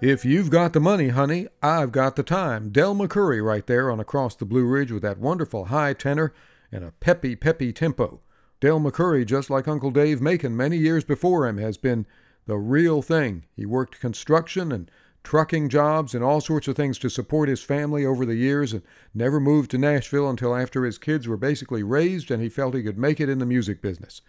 If 0.00 0.24
you've 0.24 0.50
got 0.50 0.74
the 0.74 0.80
money, 0.80 1.08
honey, 1.08 1.48
I've 1.60 1.90
got 1.90 2.14
the 2.14 2.22
time. 2.22 2.70
Del 2.70 2.94
McCoury 2.94 3.44
right 3.44 3.66
there 3.66 3.90
on 3.90 3.98
Across 3.98 4.36
the 4.36 4.44
Blue 4.44 4.64
Ridge 4.64 4.92
with 4.92 5.02
that 5.02 5.18
wonderful 5.18 5.66
high 5.66 5.92
tenor 5.92 6.32
and 6.70 6.84
a 6.84 6.92
peppy, 7.00 7.34
peppy 7.34 7.72
tempo. 7.72 8.20
Del 8.60 8.78
McCoury, 8.78 9.26
just 9.26 9.50
like 9.50 9.66
Uncle 9.66 9.90
Dave 9.90 10.20
Macon 10.20 10.56
many 10.56 10.76
years 10.76 11.02
before 11.02 11.48
him, 11.48 11.58
has 11.58 11.76
been 11.76 12.06
the 12.46 12.58
real 12.58 13.02
thing. 13.02 13.46
He 13.56 13.66
worked 13.66 13.98
construction 13.98 14.70
and 14.70 14.88
trucking 15.24 15.68
jobs 15.68 16.14
and 16.14 16.22
all 16.22 16.40
sorts 16.40 16.68
of 16.68 16.76
things 16.76 16.96
to 17.00 17.10
support 17.10 17.48
his 17.48 17.64
family 17.64 18.06
over 18.06 18.24
the 18.24 18.36
years 18.36 18.72
and 18.72 18.82
never 19.12 19.40
moved 19.40 19.68
to 19.72 19.78
Nashville 19.78 20.30
until 20.30 20.54
after 20.54 20.84
his 20.84 20.96
kids 20.96 21.26
were 21.26 21.36
basically 21.36 21.82
raised 21.82 22.30
and 22.30 22.40
he 22.40 22.48
felt 22.48 22.76
he 22.76 22.84
could 22.84 22.98
make 22.98 23.18
it 23.18 23.28
in 23.28 23.40
the 23.40 23.44
music 23.44 23.82
business. 23.82 24.22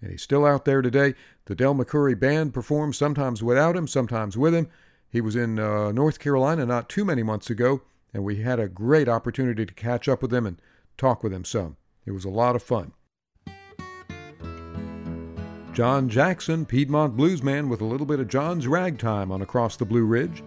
And 0.00 0.10
he's 0.10 0.22
still 0.22 0.44
out 0.44 0.64
there 0.64 0.82
today. 0.82 1.14
The 1.44 1.54
Del 1.54 1.76
McCoury 1.76 2.18
Band 2.18 2.52
performs 2.52 2.98
sometimes 2.98 3.40
without 3.40 3.76
him, 3.76 3.86
sometimes 3.86 4.36
with 4.36 4.52
him. 4.52 4.68
He 5.12 5.20
was 5.20 5.36
in 5.36 5.58
uh, 5.58 5.92
North 5.92 6.18
Carolina 6.18 6.64
not 6.64 6.88
too 6.88 7.04
many 7.04 7.22
months 7.22 7.50
ago, 7.50 7.82
and 8.14 8.24
we 8.24 8.36
had 8.36 8.58
a 8.58 8.66
great 8.66 9.10
opportunity 9.10 9.66
to 9.66 9.74
catch 9.74 10.08
up 10.08 10.22
with 10.22 10.32
him 10.32 10.46
and 10.46 10.60
talk 10.96 11.22
with 11.22 11.34
him 11.34 11.44
some. 11.44 11.76
It 12.06 12.12
was 12.12 12.24
a 12.24 12.30
lot 12.30 12.56
of 12.56 12.62
fun. 12.62 12.92
John 15.74 16.08
Jackson, 16.08 16.64
Piedmont 16.64 17.14
bluesman, 17.14 17.68
with 17.68 17.82
a 17.82 17.84
little 17.86 18.06
bit 18.06 18.20
of 18.20 18.28
John's 18.28 18.66
ragtime 18.66 19.30
on 19.30 19.42
Across 19.42 19.76
the 19.76 19.84
Blue 19.84 20.04
Ridge. 20.04 20.42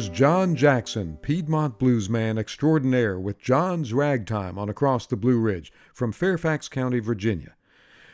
And 0.00 0.06
there's 0.06 0.18
John 0.18 0.56
Jackson, 0.56 1.18
Piedmont 1.20 1.78
bluesman 1.78 2.38
extraordinaire, 2.38 3.20
with 3.20 3.38
John's 3.38 3.92
Ragtime 3.92 4.58
on 4.58 4.70
Across 4.70 5.08
the 5.08 5.16
Blue 5.16 5.38
Ridge 5.38 5.70
from 5.92 6.10
Fairfax 6.10 6.70
County, 6.70 7.00
Virginia. 7.00 7.54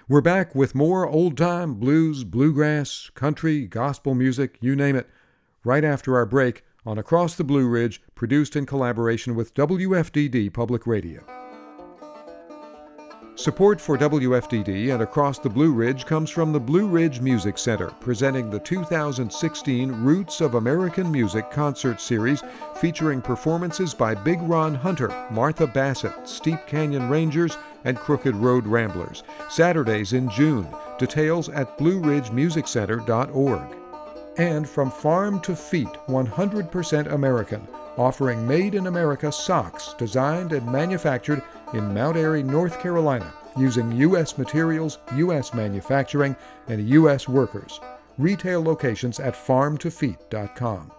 We're 0.09 0.21
back 0.21 0.53
with 0.53 0.75
more 0.75 1.07
old 1.07 1.37
time 1.37 1.75
blues, 1.75 2.25
bluegrass, 2.25 3.09
country, 3.15 3.69
gospel 3.69 4.17
music, 4.17 4.59
you 4.61 4.75
name 4.75 4.97
it, 4.97 5.09
right 5.63 5.85
after 5.85 6.17
our 6.17 6.27
break 6.27 6.65
on 6.85 6.99
Across 6.99 7.37
the 7.37 7.45
Blue 7.45 7.69
Ridge, 7.69 8.03
produced 8.17 8.57
in 8.57 8.67
collaboration 8.67 9.37
with 9.37 9.55
WFDD 9.55 10.53
Public 10.53 10.89
Radio. 10.89 11.46
Support 13.39 13.83
for 13.83 13.99
WFDD 13.99 14.95
and 14.95 15.03
Across 15.03 15.41
the 15.41 15.51
Blue 15.51 15.71
Ridge 15.71 16.07
comes 16.07 16.31
from 16.31 16.55
the 16.55 16.59
Blue 16.59 16.87
Ridge 16.87 17.21
Music 17.21 17.59
Center, 17.59 17.89
presenting 18.01 18.49
the 18.49 18.61
2016 18.61 19.93
Roots 19.93 20.41
of 20.41 20.55
American 20.55 21.13
Music 21.13 21.51
concert 21.51 22.01
series 22.01 22.43
featuring 22.81 23.21
performances 23.21 23.93
by 23.93 24.15
Big 24.15 24.41
Ron 24.41 24.75
Hunter, 24.75 25.09
Martha 25.31 25.67
Bassett, 25.67 26.27
Steep 26.27 26.67
Canyon 26.67 27.11
Rangers, 27.11 27.59
and 27.85 27.99
Crooked 27.99 28.35
Road 28.35 28.67
Ramblers. 28.67 29.23
Saturdays 29.51 30.15
in 30.15 30.31
June. 30.31 30.67
Details 30.99 31.51
at 31.51 31.77
blueridgemusiccenter.org. 31.77 33.77
And 34.39 34.67
from 34.67 34.91
Farm 34.91 35.41
to 35.41 35.55
Feet, 35.55 35.93
100% 36.09 37.13
American, 37.13 37.69
offering 37.99 38.47
made 38.47 38.75
in 38.75 38.87
America 38.87 39.31
socks 39.31 39.95
designed 39.99 40.55
and 40.55 40.67
manufactured 40.67 41.43
in 41.77 41.93
Mount 41.93 42.17
Airy, 42.17 42.43
North 42.43 42.81
Carolina, 42.81 43.33
using 43.57 43.93
U.S. 43.93 44.39
materials, 44.39 44.99
U.S. 45.15 45.55
manufacturing, 45.55 46.35
and 46.69 46.89
U.S. 46.89 47.29
workers. 47.29 47.81
Retail 48.19 48.63
locations 48.63 49.21
at 49.21 49.35
farmtofeet.com. 49.35 50.93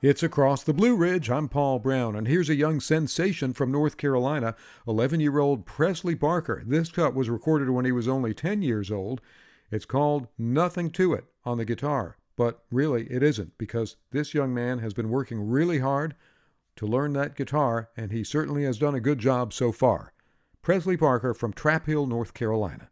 It's 0.00 0.22
Across 0.24 0.64
the 0.64 0.74
Blue 0.74 0.96
Ridge. 0.96 1.30
I'm 1.30 1.48
Paul 1.48 1.78
Brown, 1.78 2.16
and 2.16 2.26
here's 2.26 2.48
a 2.48 2.56
young 2.56 2.80
sensation 2.80 3.52
from 3.52 3.70
North 3.70 3.96
Carolina, 3.96 4.56
11 4.88 5.20
year 5.20 5.38
old 5.38 5.64
Presley 5.64 6.14
Barker. 6.14 6.64
This 6.66 6.90
cut 6.90 7.14
was 7.14 7.30
recorded 7.30 7.70
when 7.70 7.84
he 7.84 7.92
was 7.92 8.08
only 8.08 8.34
10 8.34 8.62
years 8.62 8.90
old. 8.90 9.20
It's 9.70 9.84
called 9.84 10.26
Nothing 10.36 10.90
to 10.92 11.12
It 11.12 11.26
on 11.44 11.58
the 11.58 11.64
guitar, 11.64 12.16
but 12.36 12.64
really 12.72 13.04
it 13.12 13.22
isn't 13.22 13.56
because 13.58 13.96
this 14.10 14.34
young 14.34 14.52
man 14.52 14.80
has 14.80 14.92
been 14.92 15.08
working 15.08 15.48
really 15.48 15.78
hard 15.78 16.16
to 16.76 16.86
learn 16.86 17.12
that 17.12 17.36
guitar, 17.36 17.90
and 17.96 18.12
he 18.12 18.24
certainly 18.24 18.64
has 18.64 18.78
done 18.78 18.94
a 18.94 19.00
good 19.00 19.18
job 19.18 19.52
so 19.52 19.72
far. 19.72 20.12
Presley 20.62 20.96
Barker 20.96 21.34
from 21.34 21.52
Trap 21.52 21.86
Hill, 21.86 22.06
North 22.06 22.34
Carolina. 22.34 22.88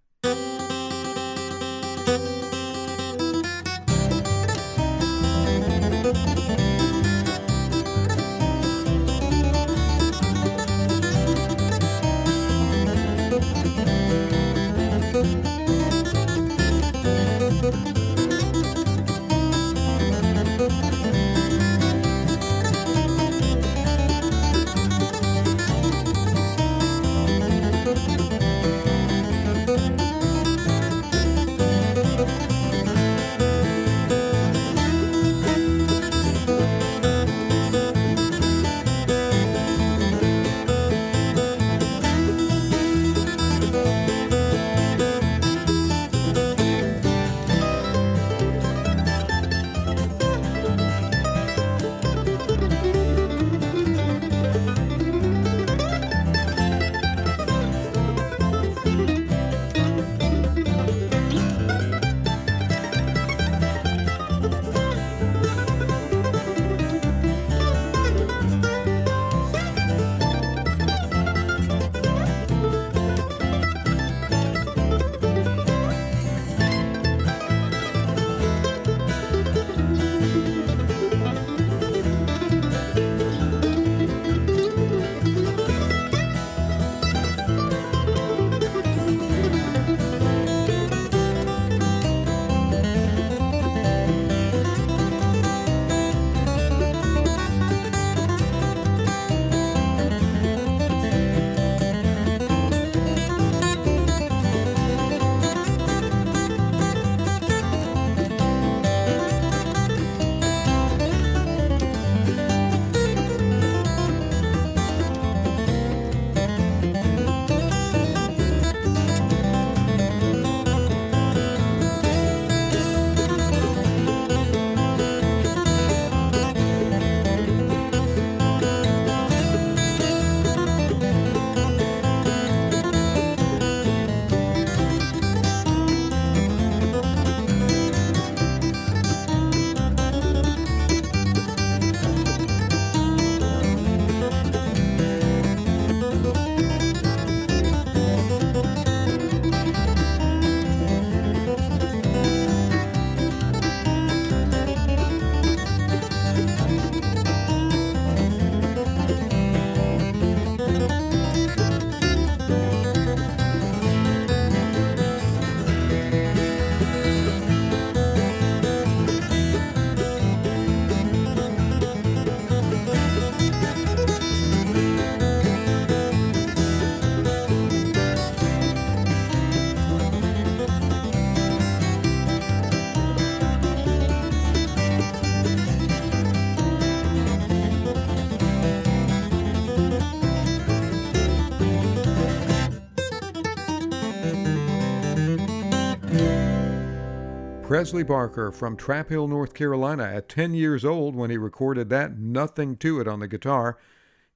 Presley 197.71 198.03
Barker 198.03 198.51
from 198.51 198.77
Trap 198.77 199.11
Hill, 199.11 199.29
North 199.29 199.55
Carolina, 199.55 200.03
at 200.03 200.29
10 200.29 200.55
years 200.55 200.85
old 200.85 201.15
when 201.15 201.31
he 201.31 201.37
recorded 201.37 201.89
that 201.89 202.19
Nothing 202.19 202.77
to 202.79 203.01
It 203.01 203.07
on 203.07 203.21
the 203.21 203.29
guitar. 203.29 203.79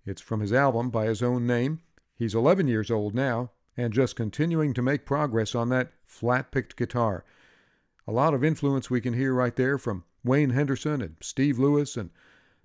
It's 0.07 0.23
from 0.23 0.38
his 0.38 0.53
album 0.53 0.90
by 0.90 1.07
his 1.07 1.20
own 1.20 1.44
name. 1.44 1.81
He's 2.14 2.37
11 2.37 2.68
years 2.68 2.92
old 2.92 3.12
now 3.12 3.51
and 3.77 3.92
just 3.92 4.14
continuing 4.14 4.73
to 4.75 4.83
make 4.83 5.05
progress 5.05 5.53
on 5.53 5.68
that 5.70 5.90
flat 6.05 6.53
picked 6.53 6.77
guitar. 6.77 7.25
A 8.07 8.12
lot 8.12 8.35
of 8.35 8.44
influence 8.44 8.88
we 8.88 9.01
can 9.01 9.14
hear 9.14 9.35
right 9.35 9.57
there 9.57 9.79
from 9.79 10.05
Wayne 10.23 10.51
Henderson 10.51 11.03
and 11.03 11.16
Steve 11.20 11.59
Lewis 11.59 11.97
and 11.97 12.11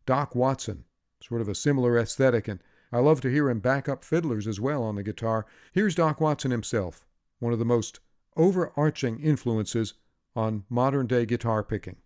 Doc 0.05 0.35
Watson. 0.35 0.83
Sort 1.19 1.41
of 1.41 1.49
a 1.49 1.55
similar 1.55 1.97
aesthetic, 1.97 2.47
and 2.47 2.59
I 2.91 2.99
love 2.99 3.21
to 3.21 3.31
hear 3.31 3.49
him 3.49 3.59
back 3.59 3.89
up 3.89 4.03
fiddlers 4.03 4.45
as 4.45 4.59
well 4.59 4.83
on 4.83 4.97
the 4.97 5.03
guitar. 5.03 5.47
Here's 5.73 5.95
Doc 5.95 6.21
Watson 6.21 6.51
himself, 6.51 7.07
one 7.39 7.53
of 7.53 7.57
the 7.57 7.65
most 7.65 8.01
overarching 8.37 9.19
influences 9.19 9.95
on 10.35 10.63
modern 10.69 11.07
day 11.07 11.25
guitar 11.25 11.63
picking. 11.63 11.97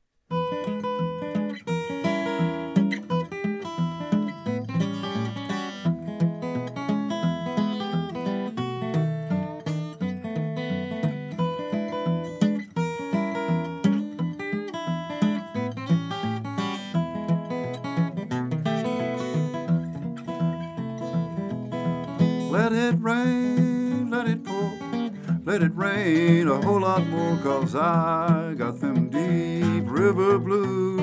Let 25.53 25.61
it 25.61 25.75
rain 25.75 26.47
a 26.47 26.59
whole 26.59 26.79
lot 26.79 27.05
more, 27.09 27.37
cause 27.43 27.75
I 27.75 28.55
got 28.57 28.79
them 28.79 29.07
deep 29.09 29.83
river 29.85 30.39
blues. 30.39 30.99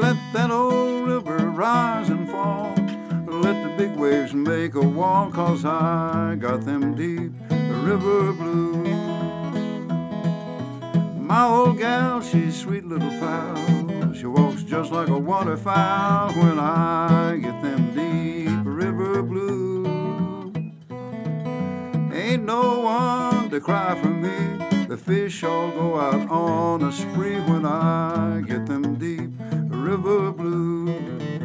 Let 0.00 0.16
that 0.32 0.50
old 0.50 1.08
river 1.08 1.50
rise 1.50 2.08
and 2.08 2.26
fall, 2.30 2.72
let 3.26 3.62
the 3.62 3.74
big 3.76 3.94
waves 3.98 4.32
make 4.32 4.76
a 4.76 4.80
wall, 4.80 5.30
cause 5.30 5.66
I 5.66 6.38
got 6.40 6.64
them 6.64 6.94
deep 6.94 7.32
river 7.50 8.32
blues. 8.32 8.88
My 11.20 11.44
old 11.44 11.76
gal, 11.76 12.22
she's 12.22 12.56
sweet 12.58 12.86
little 12.86 13.10
pal. 13.20 14.14
She 14.14 14.24
walks 14.24 14.62
just 14.62 14.90
like 14.90 15.08
a 15.08 15.18
waterfowl 15.18 16.32
when 16.32 16.58
I 16.58 17.36
get 17.42 17.57
Ain't 22.28 22.44
no 22.44 22.80
one 22.80 23.48
to 23.48 23.58
cry 23.58 23.98
for 24.02 24.08
me. 24.08 24.86
The 24.86 24.98
fish 24.98 25.42
all 25.44 25.70
go 25.70 25.98
out 25.98 26.28
on 26.30 26.82
a 26.82 26.92
spree 26.92 27.40
when 27.40 27.64
I 27.64 28.42
get 28.46 28.66
them 28.66 28.96
deep 28.96 29.30
river 29.70 30.30
blues. 30.32 31.37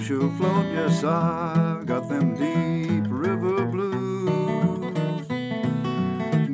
If 0.00 0.06
she'll 0.06 0.30
float. 0.30 0.66
Yes, 0.72 1.04
I've 1.04 1.84
got 1.84 2.08
them 2.08 2.34
deep 2.34 3.04
river 3.08 3.66
blues. 3.66 5.26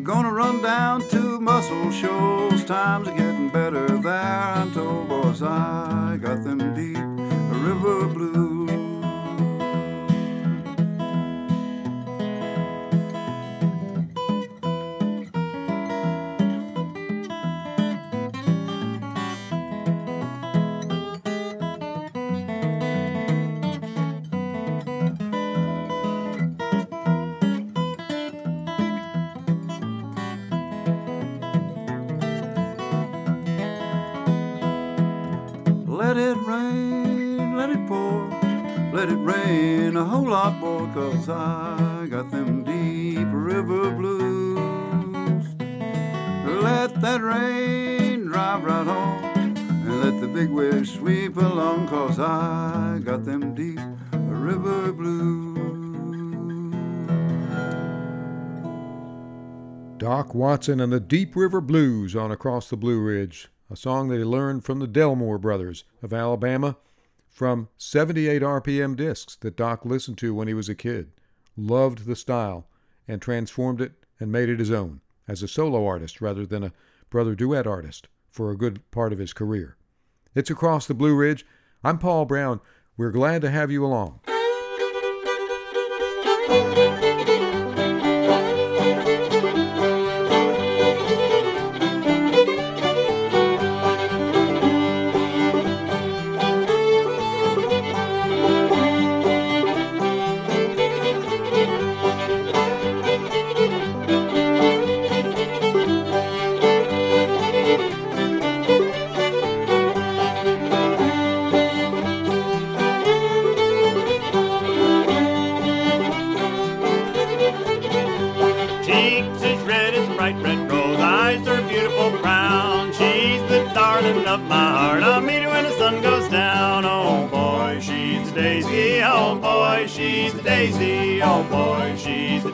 Gonna 0.03 0.33
run 0.33 0.63
down 0.63 1.09
to 1.11 1.41
Muscle 1.41 1.91
Shoals. 1.93 2.65
Times 2.65 3.09
are 3.09 3.17
getting 3.17 3.49
better 3.51 3.87
there. 3.87 4.53
I'm 4.57 4.73
told, 4.73 5.09
boys, 5.09 5.43
I 5.43 5.96
let 38.97 39.11
it 39.11 39.17
rain 39.17 39.95
a 39.95 40.05
whole 40.07 40.27
lot 40.27 40.55
more, 40.55 40.89
cause 40.95 41.29
I 41.29 42.07
got 42.09 42.31
them 42.31 42.65
deep 42.65 43.29
river 43.31 43.91
blues. 43.91 45.45
Let 46.63 46.99
that 47.03 47.21
rain 47.21 48.25
drive 48.25 48.65
right 48.65 48.89
on, 48.89 49.23
and 49.59 50.01
let 50.01 50.19
the 50.23 50.29
big 50.29 50.49
waves 50.49 50.95
sweep 50.95 51.37
along, 51.37 51.89
cause 51.89 52.19
I 52.19 52.99
got 53.05 53.27
them 53.27 53.55
deep 53.55 53.81
river 54.13 54.95
blues. 54.95 55.59
Doc 59.99 60.35
Watson 60.35 60.81
and 60.81 60.91
the 60.91 61.01
Deep 61.01 61.37
River 61.37 61.61
Blues 61.61 62.17
on 62.17 62.31
Across 62.33 62.71
the 62.71 62.79
Blue 62.79 63.01
Ridge, 63.01 63.49
a 63.71 63.77
song 63.77 64.09
that 64.09 64.17
he 64.17 64.25
learned 64.25 64.65
from 64.65 64.79
the 64.79 64.87
Delmore 64.89 65.39
brothers 65.39 65.85
of 66.03 66.15
Alabama 66.15 66.79
from 67.37 67.68
78 67.77 68.40
RPM 68.40 68.96
discs 68.96 69.37
that 69.37 69.59
Doc 69.59 69.85
listened 69.85 70.16
to 70.16 70.35
when 70.35 70.49
he 70.49 70.55
was 70.55 70.70
a 70.70 70.75
kid, 70.75 71.12
loved 71.55 72.07
the 72.07 72.16
style, 72.16 72.66
and 73.07 73.20
transformed 73.20 73.83
it 73.83 73.92
and 74.18 74.33
made 74.33 74.49
it 74.49 74.59
his 74.59 74.70
own 74.70 75.03
as 75.29 75.42
a 75.42 75.49
solo 75.49 75.87
artist 75.87 76.22
rather 76.22 76.46
than 76.46 76.64
a 76.64 76.72
brother 77.11 77.35
duet 77.35 77.66
artist 77.66 78.09
for 78.31 78.51
a 78.51 78.57
good 78.57 78.90
part 78.90 79.12
of 79.12 79.18
his 79.18 79.35
career. 79.35 79.77
It's 80.35 80.49
Across 80.49 80.87
the 80.87 80.94
Blue 80.94 81.14
Ridge. 81.14 81.44
I'm 81.85 81.99
Paul 81.99 82.25
Brown. 82.25 82.62
We're 82.96 83.11
glad 83.11 83.42
to 83.42 83.51
have 83.51 83.70
you 83.70 83.85
along. 83.85 84.20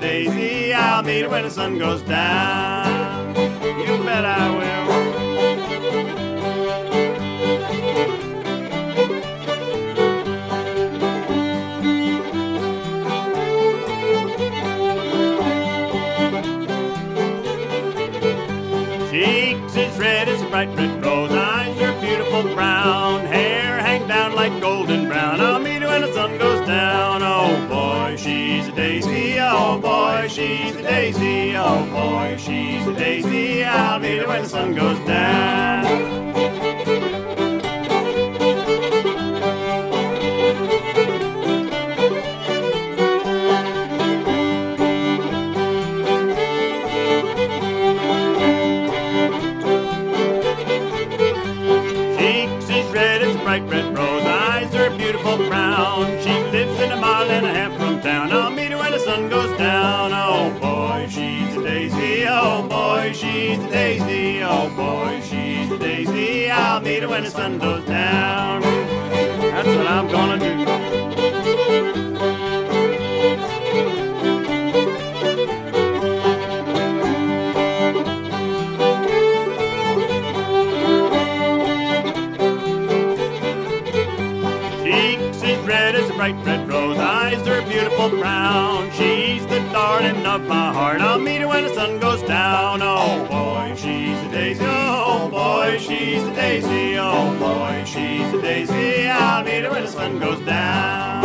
Daisy. 0.03 0.75
I'll 0.75 1.05
meet 1.05 1.23
her 1.23 1.29
when 1.29 1.45
the 1.45 1.51
sun 1.51 1.79
goes 1.79 2.03
down. 2.03 3.37
You 3.37 4.03
bet 4.05 4.25
I 4.25 4.51
will. 4.59 4.83
Cheeks 19.11 19.77
as 19.77 19.99
red 20.01 20.29
as 20.29 20.43
bright 20.51 20.75
red 20.75 20.91
rose, 21.05 21.12
oh 31.64 31.87
boy, 31.90 32.37
she's 32.38 32.87
a 32.87 32.94
daisy. 32.94 33.64
I'll 33.64 34.01
meet 34.01 34.18
her 34.18 34.29
when 34.29 34.42
the 34.42 34.48
sun 34.48 34.75
goes 34.75 34.98
down. 35.07 36.22
bright 53.42 53.68
red 53.68 53.98
rose 53.98 54.25
eyes 54.25 54.75
are 54.75 54.90
beautiful 54.96 55.37
brown. 55.37 56.42
Oh 62.35 62.66
boy, 62.66 63.12
she's 63.12 63.59
a 63.59 63.68
daisy. 63.68 64.42
Oh 64.42 64.75
boy, 64.75 65.21
she's 65.21 65.71
a 65.71 65.79
daisy. 65.79 66.51
I'll 66.51 66.81
meet 66.81 67.03
her 67.03 67.09
when 67.11 67.25
the 67.25 67.31
sun 67.31 67.59
goes 67.59 67.85
down. 67.85 68.62
That's 68.62 69.68
what 69.68 69.87
I'm 69.87 70.09
gonna 70.09 70.38
do. 70.38 70.64
Cheeks 84.83 85.42
as 85.42 85.66
red 85.66 85.95
as 85.97 86.09
a 86.09 86.14
bright 86.14 86.35
red 86.47 86.66
rose, 86.66 86.97
eyes 86.97 87.47
are 87.47 87.61
beautiful 87.68 88.09
brown. 88.09 88.72
She's 90.33 90.40
the 90.40 90.47
darling 90.47 90.49
of 90.49 90.49
my 90.49 90.73
heart. 90.73 91.01
I'll 91.03 91.18
meet 91.18 91.40
her 91.40 91.49
when 91.49 91.64
the 91.64 91.75
sun 91.75 92.01
goes 92.01 92.23
down. 92.23 92.81
Oh, 92.83 92.97
oh 92.97 93.27
boy, 93.29 93.75
she's 93.77 94.18
a 94.18 94.31
daisy. 94.31 94.64
Oh 94.64 95.29
boy, 95.31 95.79
she's 95.79 96.23
a 96.23 96.35
daisy. 96.35 96.99
Oh 96.99 97.37
boy, 97.38 97.85
she's 97.85 98.33
a 98.33 98.40
daisy. 98.40 99.09
I'll 99.09 99.45
meet 99.45 99.64
her 99.64 99.71
when 99.71 99.83
the 99.83 99.88
sun 99.88 100.18
goes 100.18 100.40
down. 100.40 101.25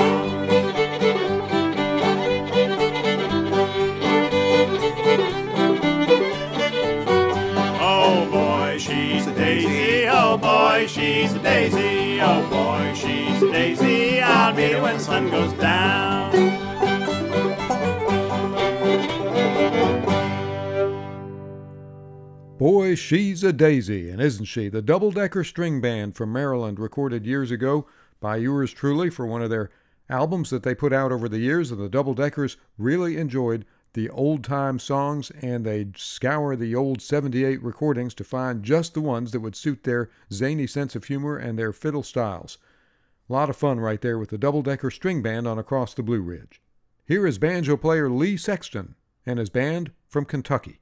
Oh 7.80 8.30
boy, 8.30 8.78
she's 8.78 9.28
a 9.28 9.34
daisy. 9.34 10.08
Oh 10.10 10.38
boy, 10.38 10.86
she's 10.88 11.34
a 11.34 11.40
daisy. 11.40 12.20
Oh 12.22 12.46
boy, 12.50 12.94
she's 12.94 13.42
a 13.42 13.52
daisy. 13.52 14.22
I'll 14.22 14.54
meet 14.54 14.74
her 14.74 14.82
when 14.82 14.98
the 14.98 15.04
sun 15.04 15.30
goes 15.30 15.54
down. 15.54 16.07
Boy, 22.88 22.96
she's 22.96 23.44
a 23.44 23.52
daisy, 23.52 24.10
and 24.10 24.22
isn't 24.22 24.46
she? 24.46 24.70
The 24.70 24.82
Double 24.82 25.12
Decker 25.12 25.44
String 25.44 25.82
Band 25.82 26.16
from 26.16 26.32
Maryland, 26.32 26.80
recorded 26.80 27.26
years 27.26 27.52
ago 27.52 27.86
by 28.22 28.38
yours 28.38 28.72
truly 28.72 29.10
for 29.10 29.26
one 29.26 29.42
of 29.42 29.50
their 29.50 29.70
albums 30.10 30.52
that 30.52 30.64
they 30.64 30.74
put 30.74 30.94
out 30.94 31.12
over 31.12 31.28
the 31.28 31.40
years, 31.40 31.70
and 31.70 31.82
the 31.82 31.90
Double 31.90 32.14
Deckers 32.14 32.56
really 32.78 33.18
enjoyed 33.18 33.66
the 33.92 34.10
old 34.12 34.42
time 34.46 34.80
songs 34.80 35.34
and 35.42 35.66
they 35.66 35.88
scour 35.98 36.56
the 36.56 36.74
old 36.74 37.02
78 37.02 37.62
recordings 37.62 38.14
to 38.14 38.24
find 38.24 38.64
just 38.64 38.94
the 38.94 39.02
ones 39.02 39.34
that 39.34 39.42
would 39.42 39.58
suit 39.58 39.84
their 39.84 40.10
zany 40.32 40.66
sense 40.66 40.96
of 40.96 41.04
humor 41.04 41.36
and 41.36 41.60
their 41.60 41.74
fiddle 41.74 42.04
styles. 42.04 42.58
A 43.30 43.34
lot 43.34 43.50
of 43.50 43.58
fun 43.58 43.82
right 43.82 44.00
there 44.00 44.18
with 44.18 44.30
the 44.30 44.38
Double 44.38 44.62
Decker 44.62 44.92
String 44.92 45.22
Band 45.22 45.46
on 45.46 45.60
Across 45.60 45.96
the 45.96 46.04
Blue 46.04 46.22
Ridge. 46.22 46.62
Here 47.06 47.28
is 47.28 47.38
banjo 47.38 47.76
player 47.76 48.10
Lee 48.10 48.38
Sexton 48.38 48.96
and 49.26 49.40
his 49.40 49.50
band 49.50 49.92
from 50.08 50.24
Kentucky. 50.24 50.80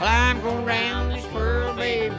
I'm 0.00 0.40
going 0.40 0.64
round 0.64 1.12
this 1.12 1.26
world, 1.32 1.76
baby 1.76 2.14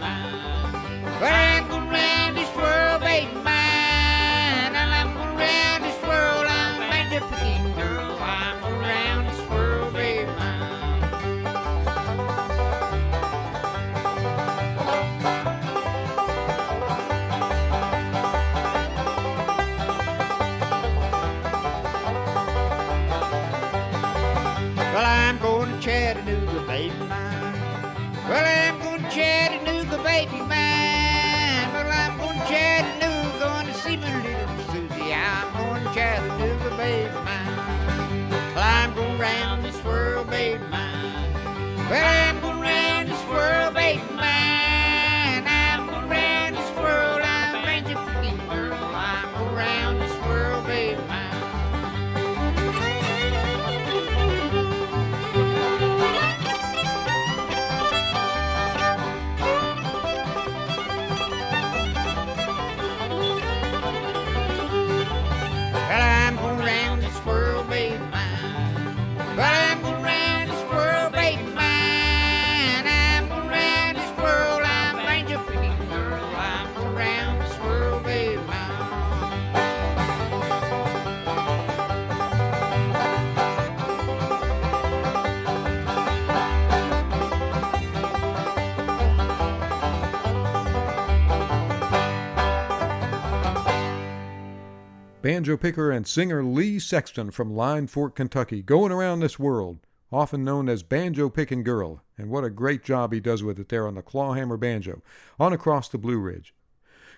Banjo 95.30 95.57
picker 95.57 95.91
and 95.91 96.07
singer 96.07 96.43
Lee 96.43 96.80
Sexton 96.80 97.30
from 97.30 97.53
Line 97.53 97.86
Fork, 97.86 98.15
Kentucky, 98.15 98.63
going 98.63 98.91
around 98.91 99.19
this 99.19 99.38
world, 99.38 99.77
often 100.11 100.43
known 100.43 100.67
as 100.67 100.82
Banjo 100.82 101.30
Picking 101.30 101.61
Girl, 101.61 102.01
and 102.17 102.32
what 102.32 102.43
a 102.43 102.49
great 102.49 102.84
job 102.84 103.13
he 103.13 103.19
does 103.19 103.43
with 103.43 103.59
it 103.59 103.69
there 103.69 103.86
on 103.86 103.93
the 103.93 104.01
clawhammer 104.01 104.57
banjo, 104.57 105.03
on 105.39 105.53
across 105.53 105.88
the 105.88 105.99
Blue 105.99 106.17
Ridge. 106.17 106.55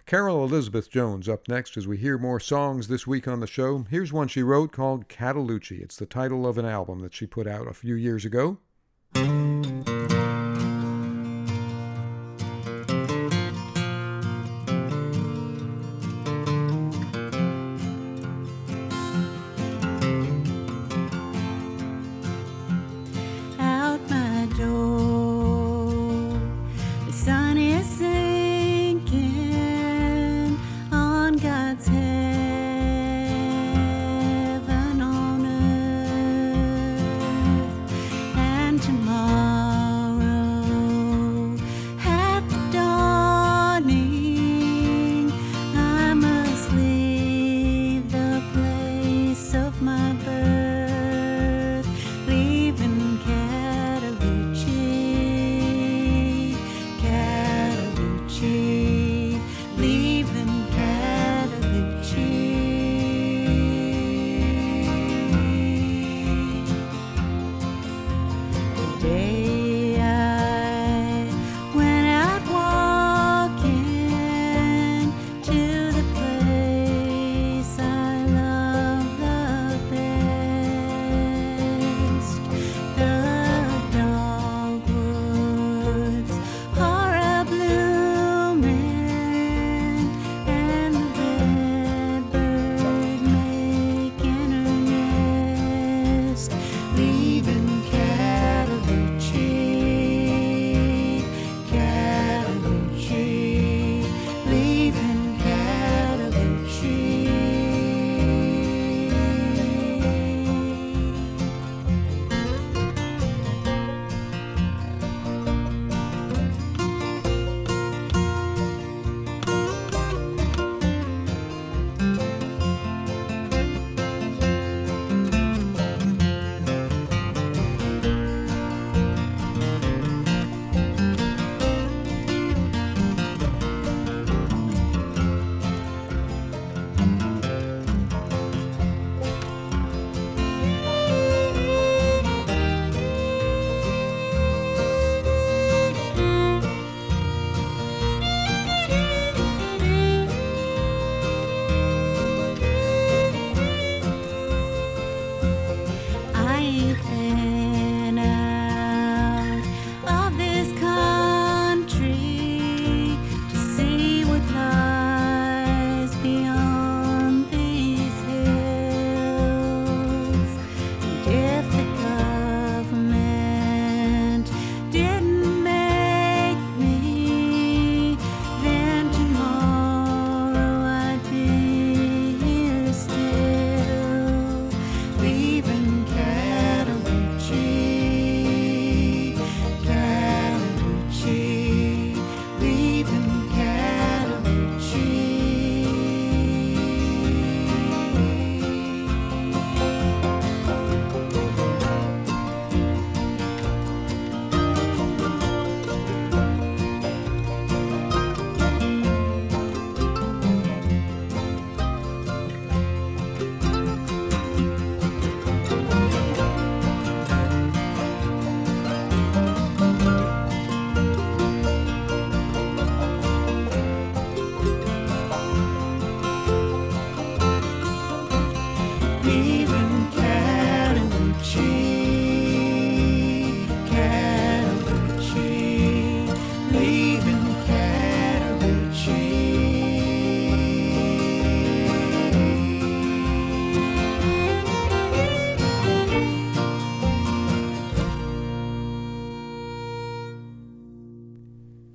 Carol 0.05 0.43
Elizabeth 0.43 0.91
Jones 0.91 1.29
up 1.29 1.47
next 1.47 1.77
as 1.77 1.87
we 1.87 1.95
hear 1.95 2.17
more 2.17 2.41
songs 2.41 2.89
this 2.89 3.07
week 3.07 3.29
on 3.29 3.39
the 3.39 3.47
show. 3.47 3.85
Here's 3.89 4.11
one 4.11 4.27
she 4.27 4.43
wrote 4.43 4.73
called 4.73 5.07
Cataloochee. 5.07 5.81
It's 5.81 5.95
the 5.95 6.05
title 6.05 6.45
of 6.45 6.57
an 6.57 6.65
album 6.65 6.99
that 6.99 7.13
she 7.13 7.25
put 7.25 7.47
out 7.47 7.69
a 7.69 7.73
few 7.73 7.95
years 7.95 8.25
ago. 8.25 8.57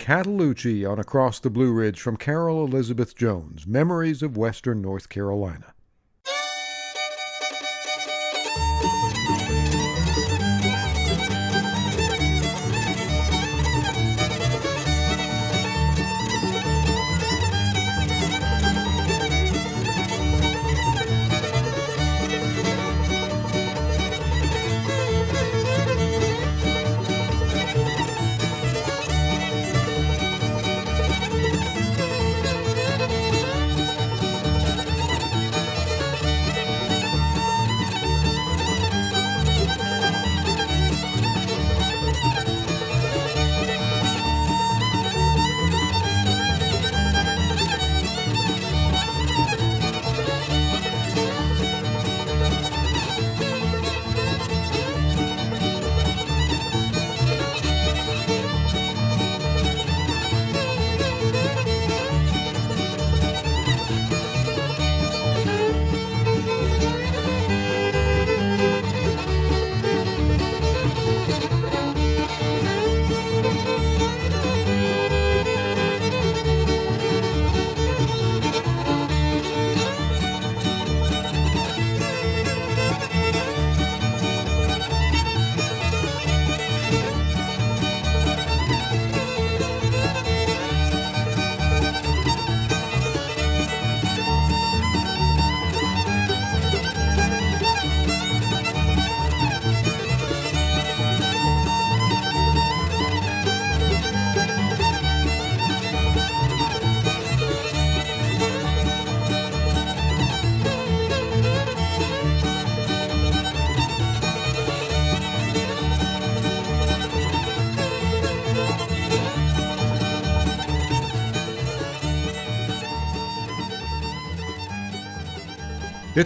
Cataloochee 0.06 0.88
on 0.88 1.00
Across 1.00 1.40
the 1.40 1.50
Blue 1.50 1.72
Ridge 1.72 2.00
from 2.00 2.16
Carol 2.16 2.64
Elizabeth 2.64 3.16
Jones, 3.16 3.66
Memories 3.66 4.22
of 4.22 4.36
Western 4.36 4.80
North 4.80 5.08
Carolina. 5.08 5.74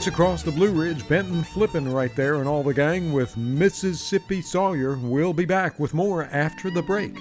It's 0.01 0.07
across 0.07 0.43
the 0.43 0.51
Blue 0.51 0.73
Ridge, 0.73 1.07
Benton 1.09 1.45
Flippen 1.45 1.93
right 1.93 2.17
there, 2.17 2.37
and 2.37 2.49
all 2.49 2.63
the 2.63 2.73
gang 2.73 3.13
with 3.13 3.37
Mississippi 3.37 4.41
Sawyer. 4.41 4.97
We'll 4.97 5.35
be 5.35 5.45
back 5.45 5.79
with 5.79 5.93
more 5.93 6.25
after 6.25 6.71
the 6.71 6.81
break. 6.81 7.15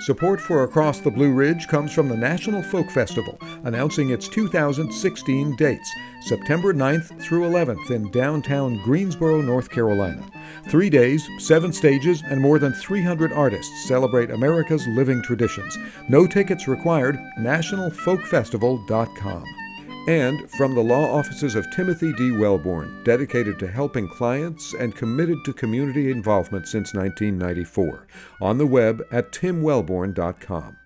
Support 0.00 0.42
for 0.42 0.64
Across 0.64 1.00
the 1.00 1.10
Blue 1.10 1.32
Ridge 1.32 1.66
comes 1.66 1.90
from 1.90 2.10
the 2.10 2.18
National 2.18 2.62
Folk 2.62 2.90
Festival, 2.90 3.38
announcing 3.64 4.10
its 4.10 4.28
2016 4.28 5.56
dates 5.56 5.90
September 6.26 6.74
9th 6.74 7.18
through 7.22 7.48
11th 7.48 7.90
in 7.90 8.10
downtown 8.10 8.78
Greensboro, 8.84 9.40
North 9.40 9.70
Carolina. 9.70 10.22
Three 10.68 10.90
days, 10.90 11.26
seven 11.38 11.72
stages, 11.72 12.22
and 12.26 12.42
more 12.42 12.58
than 12.58 12.74
300 12.74 13.32
artists 13.32 13.88
celebrate 13.88 14.30
America's 14.30 14.86
living 14.88 15.22
traditions. 15.22 15.78
No 16.10 16.26
tickets 16.26 16.68
required, 16.68 17.16
nationalfolkfestival.com 17.38 19.63
and 20.06 20.50
from 20.50 20.74
the 20.74 20.82
law 20.82 21.10
offices 21.10 21.54
of 21.54 21.70
Timothy 21.70 22.12
D. 22.12 22.30
Wellborn, 22.30 23.02
dedicated 23.04 23.58
to 23.58 23.68
helping 23.68 24.08
clients 24.08 24.74
and 24.74 24.94
committed 24.94 25.38
to 25.44 25.52
community 25.52 26.10
involvement 26.10 26.68
since 26.68 26.94
1994. 26.94 28.06
On 28.40 28.58
the 28.58 28.66
web 28.66 29.02
at 29.10 29.32
timwellborn.com. 29.32 30.76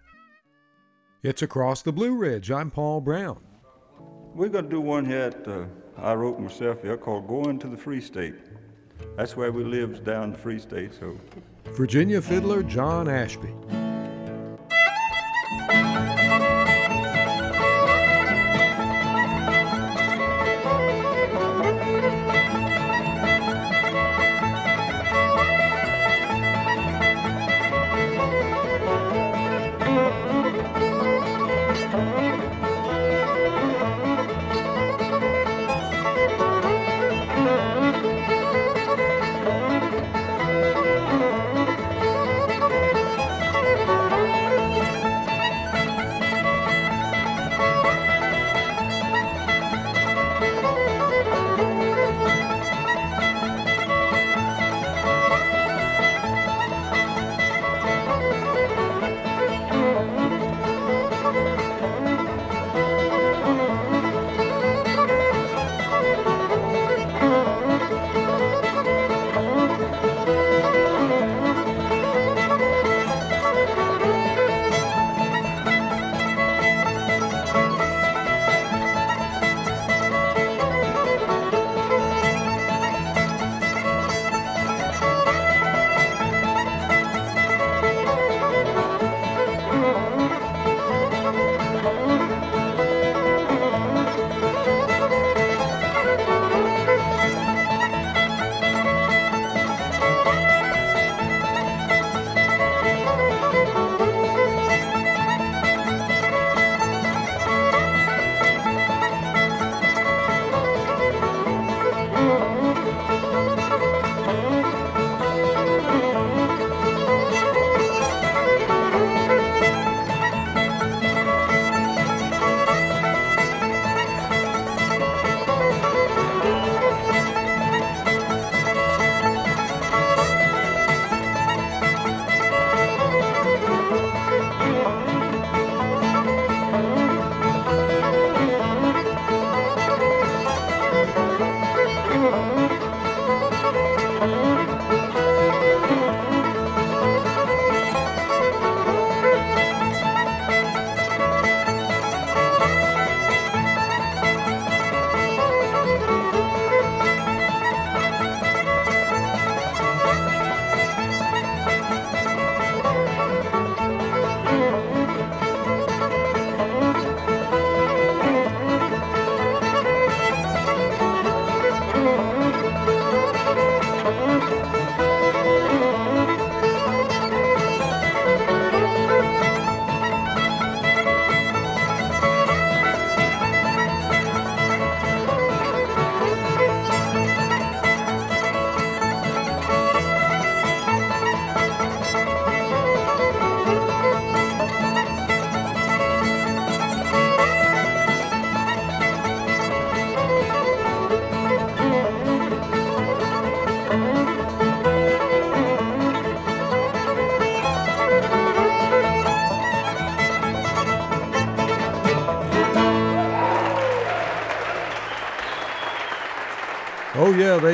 It's 1.22 1.42
Across 1.42 1.82
the 1.82 1.92
Blue 1.92 2.14
Ridge. 2.14 2.50
I'm 2.50 2.70
Paul 2.70 3.00
Brown. 3.00 3.40
We're 4.34 4.48
going 4.48 4.66
to 4.66 4.70
do 4.70 4.80
one 4.80 5.04
here 5.04 5.30
that 5.30 5.48
uh, 5.48 5.64
I 5.96 6.14
wrote 6.14 6.38
myself 6.38 6.82
here 6.82 6.96
called 6.96 7.26
Going 7.26 7.58
to 7.58 7.66
the 7.66 7.76
Free 7.76 8.00
State. 8.00 8.36
That's 9.16 9.36
where 9.36 9.50
we 9.50 9.64
live, 9.64 10.04
down 10.04 10.30
the 10.30 10.38
Free 10.38 10.60
State, 10.60 10.92
so. 10.94 11.18
Virginia 11.72 12.22
fiddler 12.22 12.62
John 12.62 13.08
Ashby. 13.08 13.52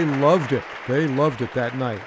Loved 0.04 0.52
it. 0.52 0.64
They 0.88 1.06
loved 1.06 1.42
it 1.42 1.52
that 1.54 1.76
night. 1.76 2.02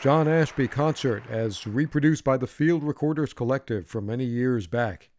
John 0.00 0.26
Ashby 0.26 0.66
concert 0.66 1.22
as 1.30 1.66
reproduced 1.66 2.24
by 2.24 2.36
the 2.36 2.46
Field 2.46 2.82
Recorders 2.82 3.32
Collective 3.32 3.86
from 3.86 4.06
many 4.06 4.24
years 4.24 4.66
back. 4.66 5.10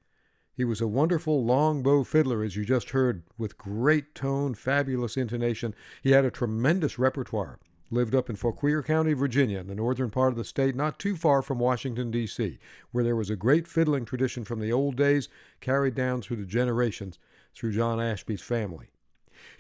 He 0.55 0.65
was 0.65 0.81
a 0.81 0.87
wonderful 0.87 1.43
longbow 1.43 2.03
fiddler, 2.03 2.43
as 2.43 2.55
you 2.55 2.65
just 2.65 2.91
heard, 2.91 3.23
with 3.37 3.57
great 3.57 4.13
tone, 4.13 4.53
fabulous 4.53 5.17
intonation. 5.17 5.73
He 6.01 6.11
had 6.11 6.25
a 6.25 6.31
tremendous 6.31 6.99
repertoire. 6.99 7.59
Lived 7.89 8.13
up 8.13 8.29
in 8.29 8.35
Fauquier 8.35 8.83
County, 8.83 9.13
Virginia, 9.13 9.59
in 9.59 9.67
the 9.67 9.75
northern 9.75 10.09
part 10.09 10.33
of 10.33 10.37
the 10.37 10.43
state, 10.43 10.75
not 10.75 10.99
too 10.99 11.15
far 11.15 11.41
from 11.41 11.59
Washington, 11.59 12.11
D.C., 12.11 12.59
where 12.91 13.03
there 13.03 13.15
was 13.15 13.29
a 13.29 13.35
great 13.35 13.67
fiddling 13.67 14.05
tradition 14.05 14.43
from 14.43 14.59
the 14.59 14.71
old 14.71 14.95
days 14.95 15.29
carried 15.61 15.95
down 15.95 16.21
through 16.21 16.37
the 16.37 16.45
generations 16.45 17.19
through 17.55 17.71
John 17.71 17.99
Ashby's 17.99 18.41
family. 18.41 18.92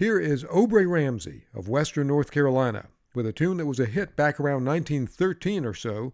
Here 0.03 0.19
is 0.19 0.43
Obray 0.43 0.85
Ramsey 0.85 1.45
of 1.53 1.69
Western 1.69 2.07
North 2.07 2.29
Carolina 2.29 2.87
with 3.15 3.25
a 3.25 3.31
tune 3.31 3.55
that 3.55 3.67
was 3.67 3.79
a 3.79 3.85
hit 3.85 4.17
back 4.17 4.37
around 4.37 4.65
1913 4.65 5.63
or 5.63 5.73
so 5.73 6.11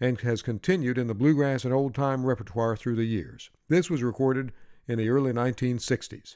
and 0.00 0.20
has 0.22 0.42
continued 0.42 0.98
in 0.98 1.06
the 1.06 1.14
bluegrass 1.14 1.64
and 1.64 1.72
old 1.72 1.94
time 1.94 2.26
repertoire 2.26 2.76
through 2.76 2.96
the 2.96 3.04
years. 3.04 3.50
This 3.68 3.88
was 3.88 4.02
recorded 4.02 4.50
in 4.88 4.98
the 4.98 5.08
early 5.08 5.32
1960s. 5.32 6.34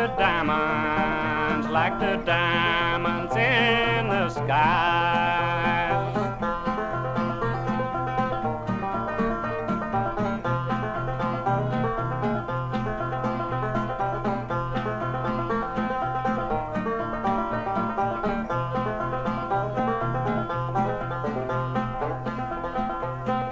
The 0.00 0.06
diamonds, 0.16 1.68
like 1.68 2.00
the 2.00 2.16
diamonds 2.24 3.36
in 3.36 4.08
the 4.08 4.30
skies. 4.30 6.16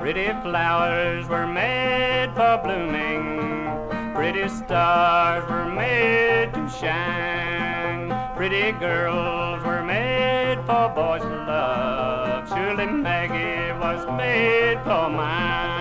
Pretty 0.01 0.29
flowers 0.41 1.29
were 1.29 1.47
made 1.47 2.31
for 2.35 2.59
blooming, 2.65 4.15
pretty 4.15 4.49
stars 4.49 5.47
were 5.51 5.67
made 5.67 6.38
shine, 6.81 8.15
pretty 8.37 8.71
girls 8.79 9.65
were 9.65 9.83
made 9.83 10.59
for 10.65 10.89
boys 10.91 11.25
love. 11.25 12.49
Surely 12.49 12.87
Maggie 12.87 13.73
was 13.79 14.07
made 14.17 14.79
for 14.85 15.09
mine. 15.09 15.79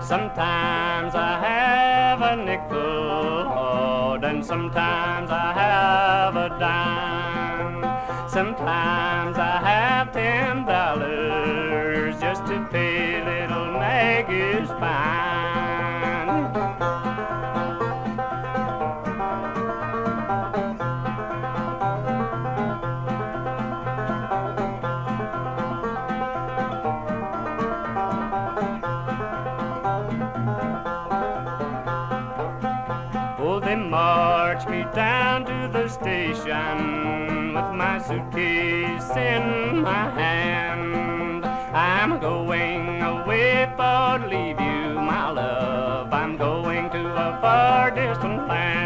Sometimes 0.00 1.14
I 1.16 1.33
a 2.34 2.44
nickel, 2.44 2.76
oh, 2.76 4.18
and 4.22 4.44
sometimes 4.44 5.30
I 5.30 5.52
have 5.52 6.36
a 6.36 6.48
dime. 6.58 8.28
Sometimes 8.28 9.38
I 9.38 9.60
have 9.70 10.12
ten 10.12 10.66
dollars 10.66 12.20
just 12.20 12.44
to 12.46 12.66
pay 12.72 13.22
little 13.24 13.66
Maggie's 13.78 14.68
fine. 14.80 15.53
Suitcase 38.06 39.10
in 39.16 39.80
my 39.80 40.10
hand. 40.10 41.46
I'm 41.74 42.20
going 42.20 43.00
away 43.00 43.72
for 43.76 44.18
leave 44.28 44.60
you, 44.60 45.00
my 45.00 45.30
love. 45.30 46.12
I'm 46.12 46.36
going 46.36 46.90
to 46.90 47.14
a 47.14 47.40
far 47.40 47.90
distant 47.90 48.46
land. 48.46 48.84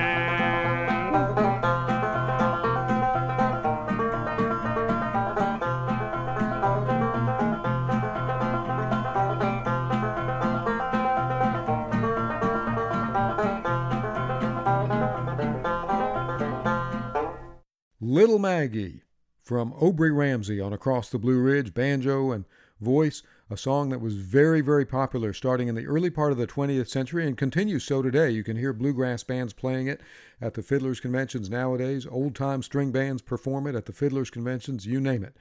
Little 18.01 18.39
Maggie 18.39 19.03
from 19.49 19.73
Obray 19.81 20.15
Ramsey 20.15 20.61
on 20.61 20.75
Across 20.75 21.09
the 21.09 21.19
Blue 21.19 21.41
Ridge, 21.41 21.73
banjo 21.73 22.33
and 22.33 22.45
voice, 22.83 23.23
a 23.49 23.57
song 23.57 23.89
that 23.89 24.03
was 24.03 24.15
very, 24.15 24.61
very 24.61 24.85
popular 24.85 25.33
starting 25.33 25.69
in 25.69 25.75
the 25.75 25.87
early 25.87 26.11
part 26.11 26.33
of 26.33 26.37
the 26.37 26.47
20th 26.47 26.89
century 26.89 27.27
and 27.27 27.39
continues 27.39 27.83
so 27.83 28.03
today. 28.03 28.29
You 28.29 28.45
can 28.45 28.59
hear 28.59 28.75
bluegrass 28.75 29.23
bands 29.23 29.55
playing 29.55 29.87
it 29.87 30.03
at 30.39 30.53
the 30.53 30.61
fiddlers 30.61 31.01
conventions 31.01 31.49
nowadays, 31.49 32.07
old 32.07 32.35
time 32.35 32.63
string 32.63 32.93
bands 32.93 33.23
perform 33.23 33.67
it 33.67 33.75
at 33.75 33.87
the 33.87 33.93
fiddlers 33.95 34.29
conventions, 34.29 34.85
you 34.85 35.01
name 35.01 35.25
it. 35.25 35.35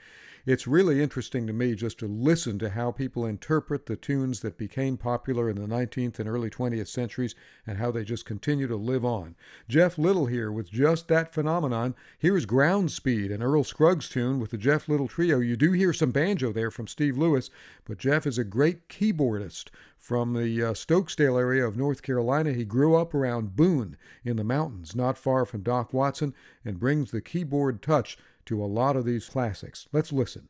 It's 0.48 0.66
really 0.66 1.04
interesting 1.04 1.46
to 1.48 1.52
me 1.52 1.76
just 1.76 2.00
to 2.00 2.08
listen 2.08 2.58
to 2.60 2.70
how 2.70 2.94
people 2.94 3.26
interpret 3.26 3.86
the 3.86 3.98
tunes 3.98 4.40
that 4.40 4.58
became 4.58 4.96
popular 4.96 5.50
in 5.50 5.58
the 5.58 5.68
19th 5.68 6.20
and 6.20 6.30
early 6.30 6.50
20th 6.50 6.88
centuries 6.88 7.36
and 7.66 7.80
how 7.80 7.92
they 7.92 8.06
just 8.06 8.24
continue 8.26 8.66
to 8.66 8.78
live 8.78 9.04
on. 9.04 9.36
Jeff 9.68 9.98
Little 9.98 10.28
here 10.28 10.50
with 10.50 10.72
just 10.72 11.10
that 11.10 11.34
phenomenon. 11.34 11.96
Here's 12.18 12.46
Ground 12.46 12.92
Speed, 12.92 13.30
an 13.30 13.44
Earl 13.44 13.66
Scruggs 13.66 14.08
tune 14.08 14.40
with 14.40 14.52
the 14.52 14.58
Jeff 14.58 14.88
Little 14.88 15.10
Trio. 15.10 15.42
You 15.42 15.58
do 15.58 15.74
hear 15.74 15.92
some 15.92 16.12
banjo 16.12 16.54
there 16.54 16.72
from 16.72 16.88
Steve 16.88 17.18
Lewis, 17.18 17.50
but 17.84 17.98
Jeff 17.98 18.26
is 18.26 18.38
a 18.38 18.46
great 18.46 18.88
keyboardist 18.88 19.66
from 19.98 20.32
the 20.32 20.64
uh, 20.64 20.72
Stokesdale 20.72 21.38
area 21.38 21.68
of 21.68 21.76
North 21.76 22.02
Carolina. 22.02 22.54
He 22.54 22.64
grew 22.64 22.96
up 22.96 23.14
around 23.14 23.58
Boone 23.58 23.98
in 24.24 24.38
the 24.38 24.46
mountains, 24.46 24.96
not 24.96 25.18
far 25.18 25.46
from 25.46 25.62
Doc 25.62 25.92
Watson, 25.92 26.34
and 26.64 26.80
brings 26.80 27.12
the 27.12 27.20
keyboard 27.20 27.82
touch 27.82 28.18
to 28.48 28.64
a 28.64 28.66
lot 28.66 28.96
of 28.96 29.06
these 29.06 29.30
classics. 29.30 29.88
Let's 29.92 30.12
listen. 30.12 30.50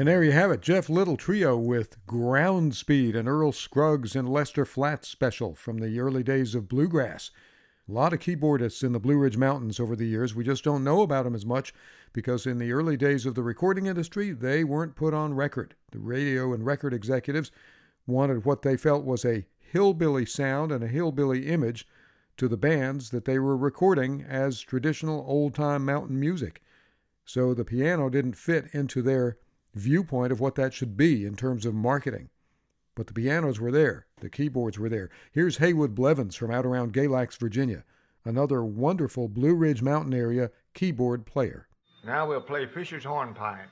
And 0.00 0.08
there 0.08 0.24
you 0.24 0.32
have 0.32 0.50
it, 0.50 0.62
Jeff 0.62 0.88
Little 0.88 1.18
Trio 1.18 1.58
with 1.58 2.06
Ground 2.06 2.74
Speed, 2.74 3.14
and 3.14 3.28
Earl 3.28 3.52
Scruggs 3.52 4.16
and 4.16 4.26
Lester 4.26 4.64
Flatt 4.64 5.04
special 5.04 5.54
from 5.54 5.76
the 5.76 6.00
early 6.00 6.22
days 6.22 6.54
of 6.54 6.70
bluegrass. 6.70 7.30
A 7.86 7.92
lot 7.92 8.14
of 8.14 8.20
keyboardists 8.20 8.82
in 8.82 8.92
the 8.92 8.98
Blue 8.98 9.18
Ridge 9.18 9.36
Mountains 9.36 9.78
over 9.78 9.94
the 9.94 10.06
years. 10.06 10.34
We 10.34 10.42
just 10.42 10.64
don't 10.64 10.84
know 10.84 11.02
about 11.02 11.24
them 11.24 11.34
as 11.34 11.44
much 11.44 11.74
because 12.14 12.46
in 12.46 12.56
the 12.56 12.72
early 12.72 12.96
days 12.96 13.26
of 13.26 13.34
the 13.34 13.42
recording 13.42 13.84
industry, 13.84 14.30
they 14.30 14.64
weren't 14.64 14.96
put 14.96 15.12
on 15.12 15.34
record. 15.34 15.74
The 15.92 15.98
radio 15.98 16.54
and 16.54 16.64
record 16.64 16.94
executives 16.94 17.50
wanted 18.06 18.46
what 18.46 18.62
they 18.62 18.78
felt 18.78 19.04
was 19.04 19.26
a 19.26 19.44
hillbilly 19.58 20.24
sound 20.24 20.72
and 20.72 20.82
a 20.82 20.88
hillbilly 20.88 21.46
image 21.46 21.86
to 22.38 22.48
the 22.48 22.56
bands 22.56 23.10
that 23.10 23.26
they 23.26 23.38
were 23.38 23.54
recording 23.54 24.22
as 24.26 24.62
traditional 24.62 25.26
old 25.28 25.54
time 25.54 25.84
mountain 25.84 26.18
music. 26.18 26.62
So 27.26 27.52
the 27.52 27.66
piano 27.66 28.08
didn't 28.08 28.38
fit 28.38 28.70
into 28.72 29.02
their 29.02 29.36
viewpoint 29.74 30.32
of 30.32 30.40
what 30.40 30.54
that 30.56 30.72
should 30.72 30.96
be 30.96 31.24
in 31.24 31.36
terms 31.36 31.64
of 31.66 31.74
marketing. 31.74 32.28
But 32.94 33.06
the 33.06 33.12
pianos 33.12 33.60
were 33.60 33.70
there, 33.70 34.06
the 34.20 34.28
keyboards 34.28 34.78
were 34.78 34.88
there. 34.88 35.10
Here's 35.32 35.58
Haywood 35.58 35.94
Blevins 35.94 36.36
from 36.36 36.50
out 36.50 36.66
around 36.66 36.92
Galax, 36.92 37.38
Virginia, 37.38 37.84
another 38.24 38.64
wonderful 38.64 39.28
Blue 39.28 39.54
Ridge 39.54 39.82
Mountain 39.82 40.14
area 40.14 40.50
keyboard 40.74 41.24
player. 41.24 41.68
Now 42.04 42.28
we'll 42.28 42.40
play 42.40 42.66
Fisher's 42.66 43.04
Hornpipe. 43.04 43.68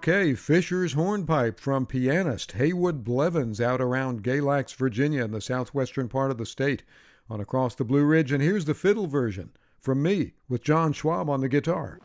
Okay, 0.00 0.32
Fisher's 0.32 0.94
Hornpipe 0.94 1.60
from 1.60 1.84
pianist 1.84 2.52
Haywood 2.52 3.04
Blevins 3.04 3.60
out 3.60 3.82
around 3.82 4.22
Galax, 4.22 4.74
Virginia, 4.74 5.26
in 5.26 5.30
the 5.30 5.42
southwestern 5.42 6.08
part 6.08 6.30
of 6.30 6.38
the 6.38 6.46
state 6.46 6.82
on 7.28 7.38
Across 7.38 7.74
the 7.74 7.84
Blue 7.84 8.06
Ridge. 8.06 8.32
And 8.32 8.42
here's 8.42 8.64
the 8.64 8.72
fiddle 8.72 9.06
version 9.06 9.50
from 9.78 10.02
me 10.02 10.32
with 10.48 10.64
John 10.64 10.94
Schwab 10.94 11.28
on 11.28 11.42
the 11.42 11.50
guitar. 11.50 12.00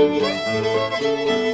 Old 0.00 0.22
time 0.22 1.49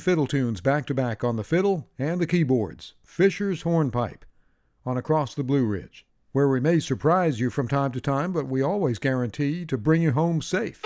fiddle 0.00 0.26
tunes 0.26 0.60
back 0.60 0.86
to 0.86 0.94
back 0.94 1.22
on 1.22 1.36
the 1.36 1.44
fiddle 1.44 1.86
and 1.98 2.20
the 2.20 2.26
keyboards. 2.26 2.94
Fisher's 3.04 3.62
Hornpipe 3.62 4.24
on 4.84 4.96
Across 4.96 5.34
the 5.34 5.44
Blue 5.44 5.64
Ridge, 5.64 6.06
where 6.32 6.48
we 6.48 6.58
may 6.58 6.80
surprise 6.80 7.38
you 7.38 7.50
from 7.50 7.68
time 7.68 7.92
to 7.92 8.00
time, 8.00 8.32
but 8.32 8.48
we 8.48 8.62
always 8.62 8.98
guarantee 8.98 9.64
to 9.66 9.78
bring 9.78 10.02
you 10.02 10.12
home 10.12 10.42
safe. 10.42 10.82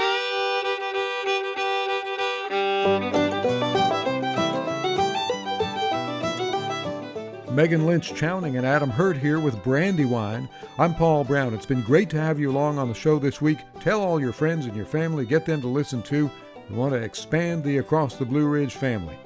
Megan 7.55 7.87
Lynch 7.87 8.13
Chowning 8.15 8.57
and 8.57 8.67
Adam 8.67 8.91
Hurt 8.91 9.17
here 9.17 9.39
with 9.39 9.63
Brandywine. 9.63 10.49
I'm 10.77 10.93
Paul 10.93 11.23
Brown. 11.23 11.55
It's 11.55 11.65
been 11.65 11.83
great 11.83 12.11
to 12.11 12.21
have 12.21 12.41
you 12.41 12.51
along 12.51 12.79
on 12.79 12.89
the 12.89 12.95
show 12.95 13.21
this 13.21 13.41
week. 13.41 13.59
Tell 13.79 14.03
all 14.03 14.21
your 14.21 14.33
friends 14.33 14.67
and 14.67 14.75
your 14.75 14.87
family, 14.87 15.25
get 15.25 15.47
them 15.47 15.61
to 15.61 15.69
listen 15.69 16.03
too. 16.03 16.29
We 16.71 16.77
want 16.77 16.95
to 16.95 17.03
expand 17.03 17.63
the 17.63 17.79
Across 17.79 18.17
the 18.17 18.25
Blue 18.25 18.47
Ridge 18.47 18.75
family. 18.75 19.17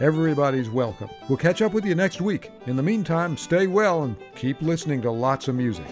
Everybody's 0.00 0.70
welcome. 0.70 1.08
We'll 1.28 1.38
catch 1.38 1.62
up 1.62 1.72
with 1.72 1.84
you 1.84 1.94
next 1.94 2.20
week. 2.20 2.50
In 2.66 2.74
the 2.76 2.82
meantime, 2.82 3.36
stay 3.36 3.66
well 3.66 4.02
and 4.04 4.16
keep 4.34 4.60
listening 4.62 5.02
to 5.02 5.10
lots 5.10 5.46
of 5.46 5.54
music. 5.54 5.86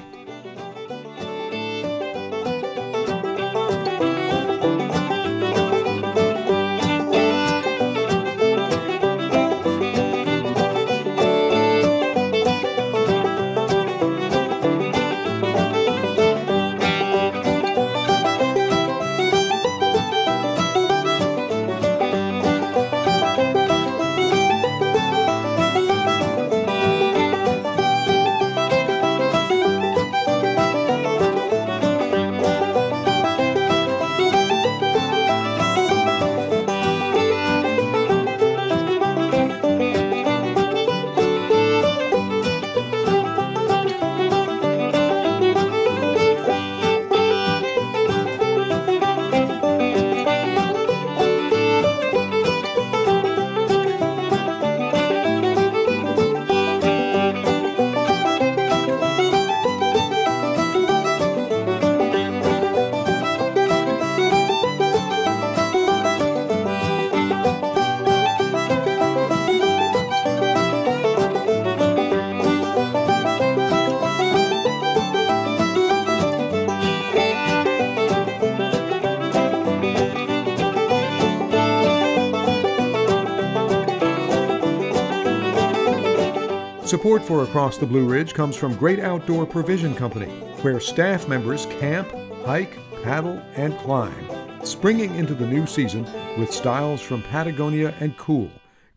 For 87.29 87.43
Across 87.43 87.77
the 87.77 87.85
Blue 87.85 88.09
Ridge 88.09 88.33
comes 88.33 88.57
from 88.57 88.75
Great 88.75 89.01
Outdoor 89.01 89.45
Provision 89.45 89.95
Company, 89.95 90.31
where 90.63 90.81
staff 90.81 91.29
members 91.29 91.67
camp, 91.67 92.11
hike, 92.47 92.79
paddle, 93.03 93.39
and 93.55 93.77
climb, 93.81 94.65
springing 94.65 95.15
into 95.15 95.35
the 95.35 95.47
new 95.47 95.67
season 95.67 96.05
with 96.39 96.51
styles 96.51 97.03
from 97.03 97.21
Patagonia 97.25 97.95
and 98.01 98.17
Kuhl. 98.17 98.49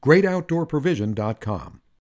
GreatOutdoorProvision.com. 0.01 1.70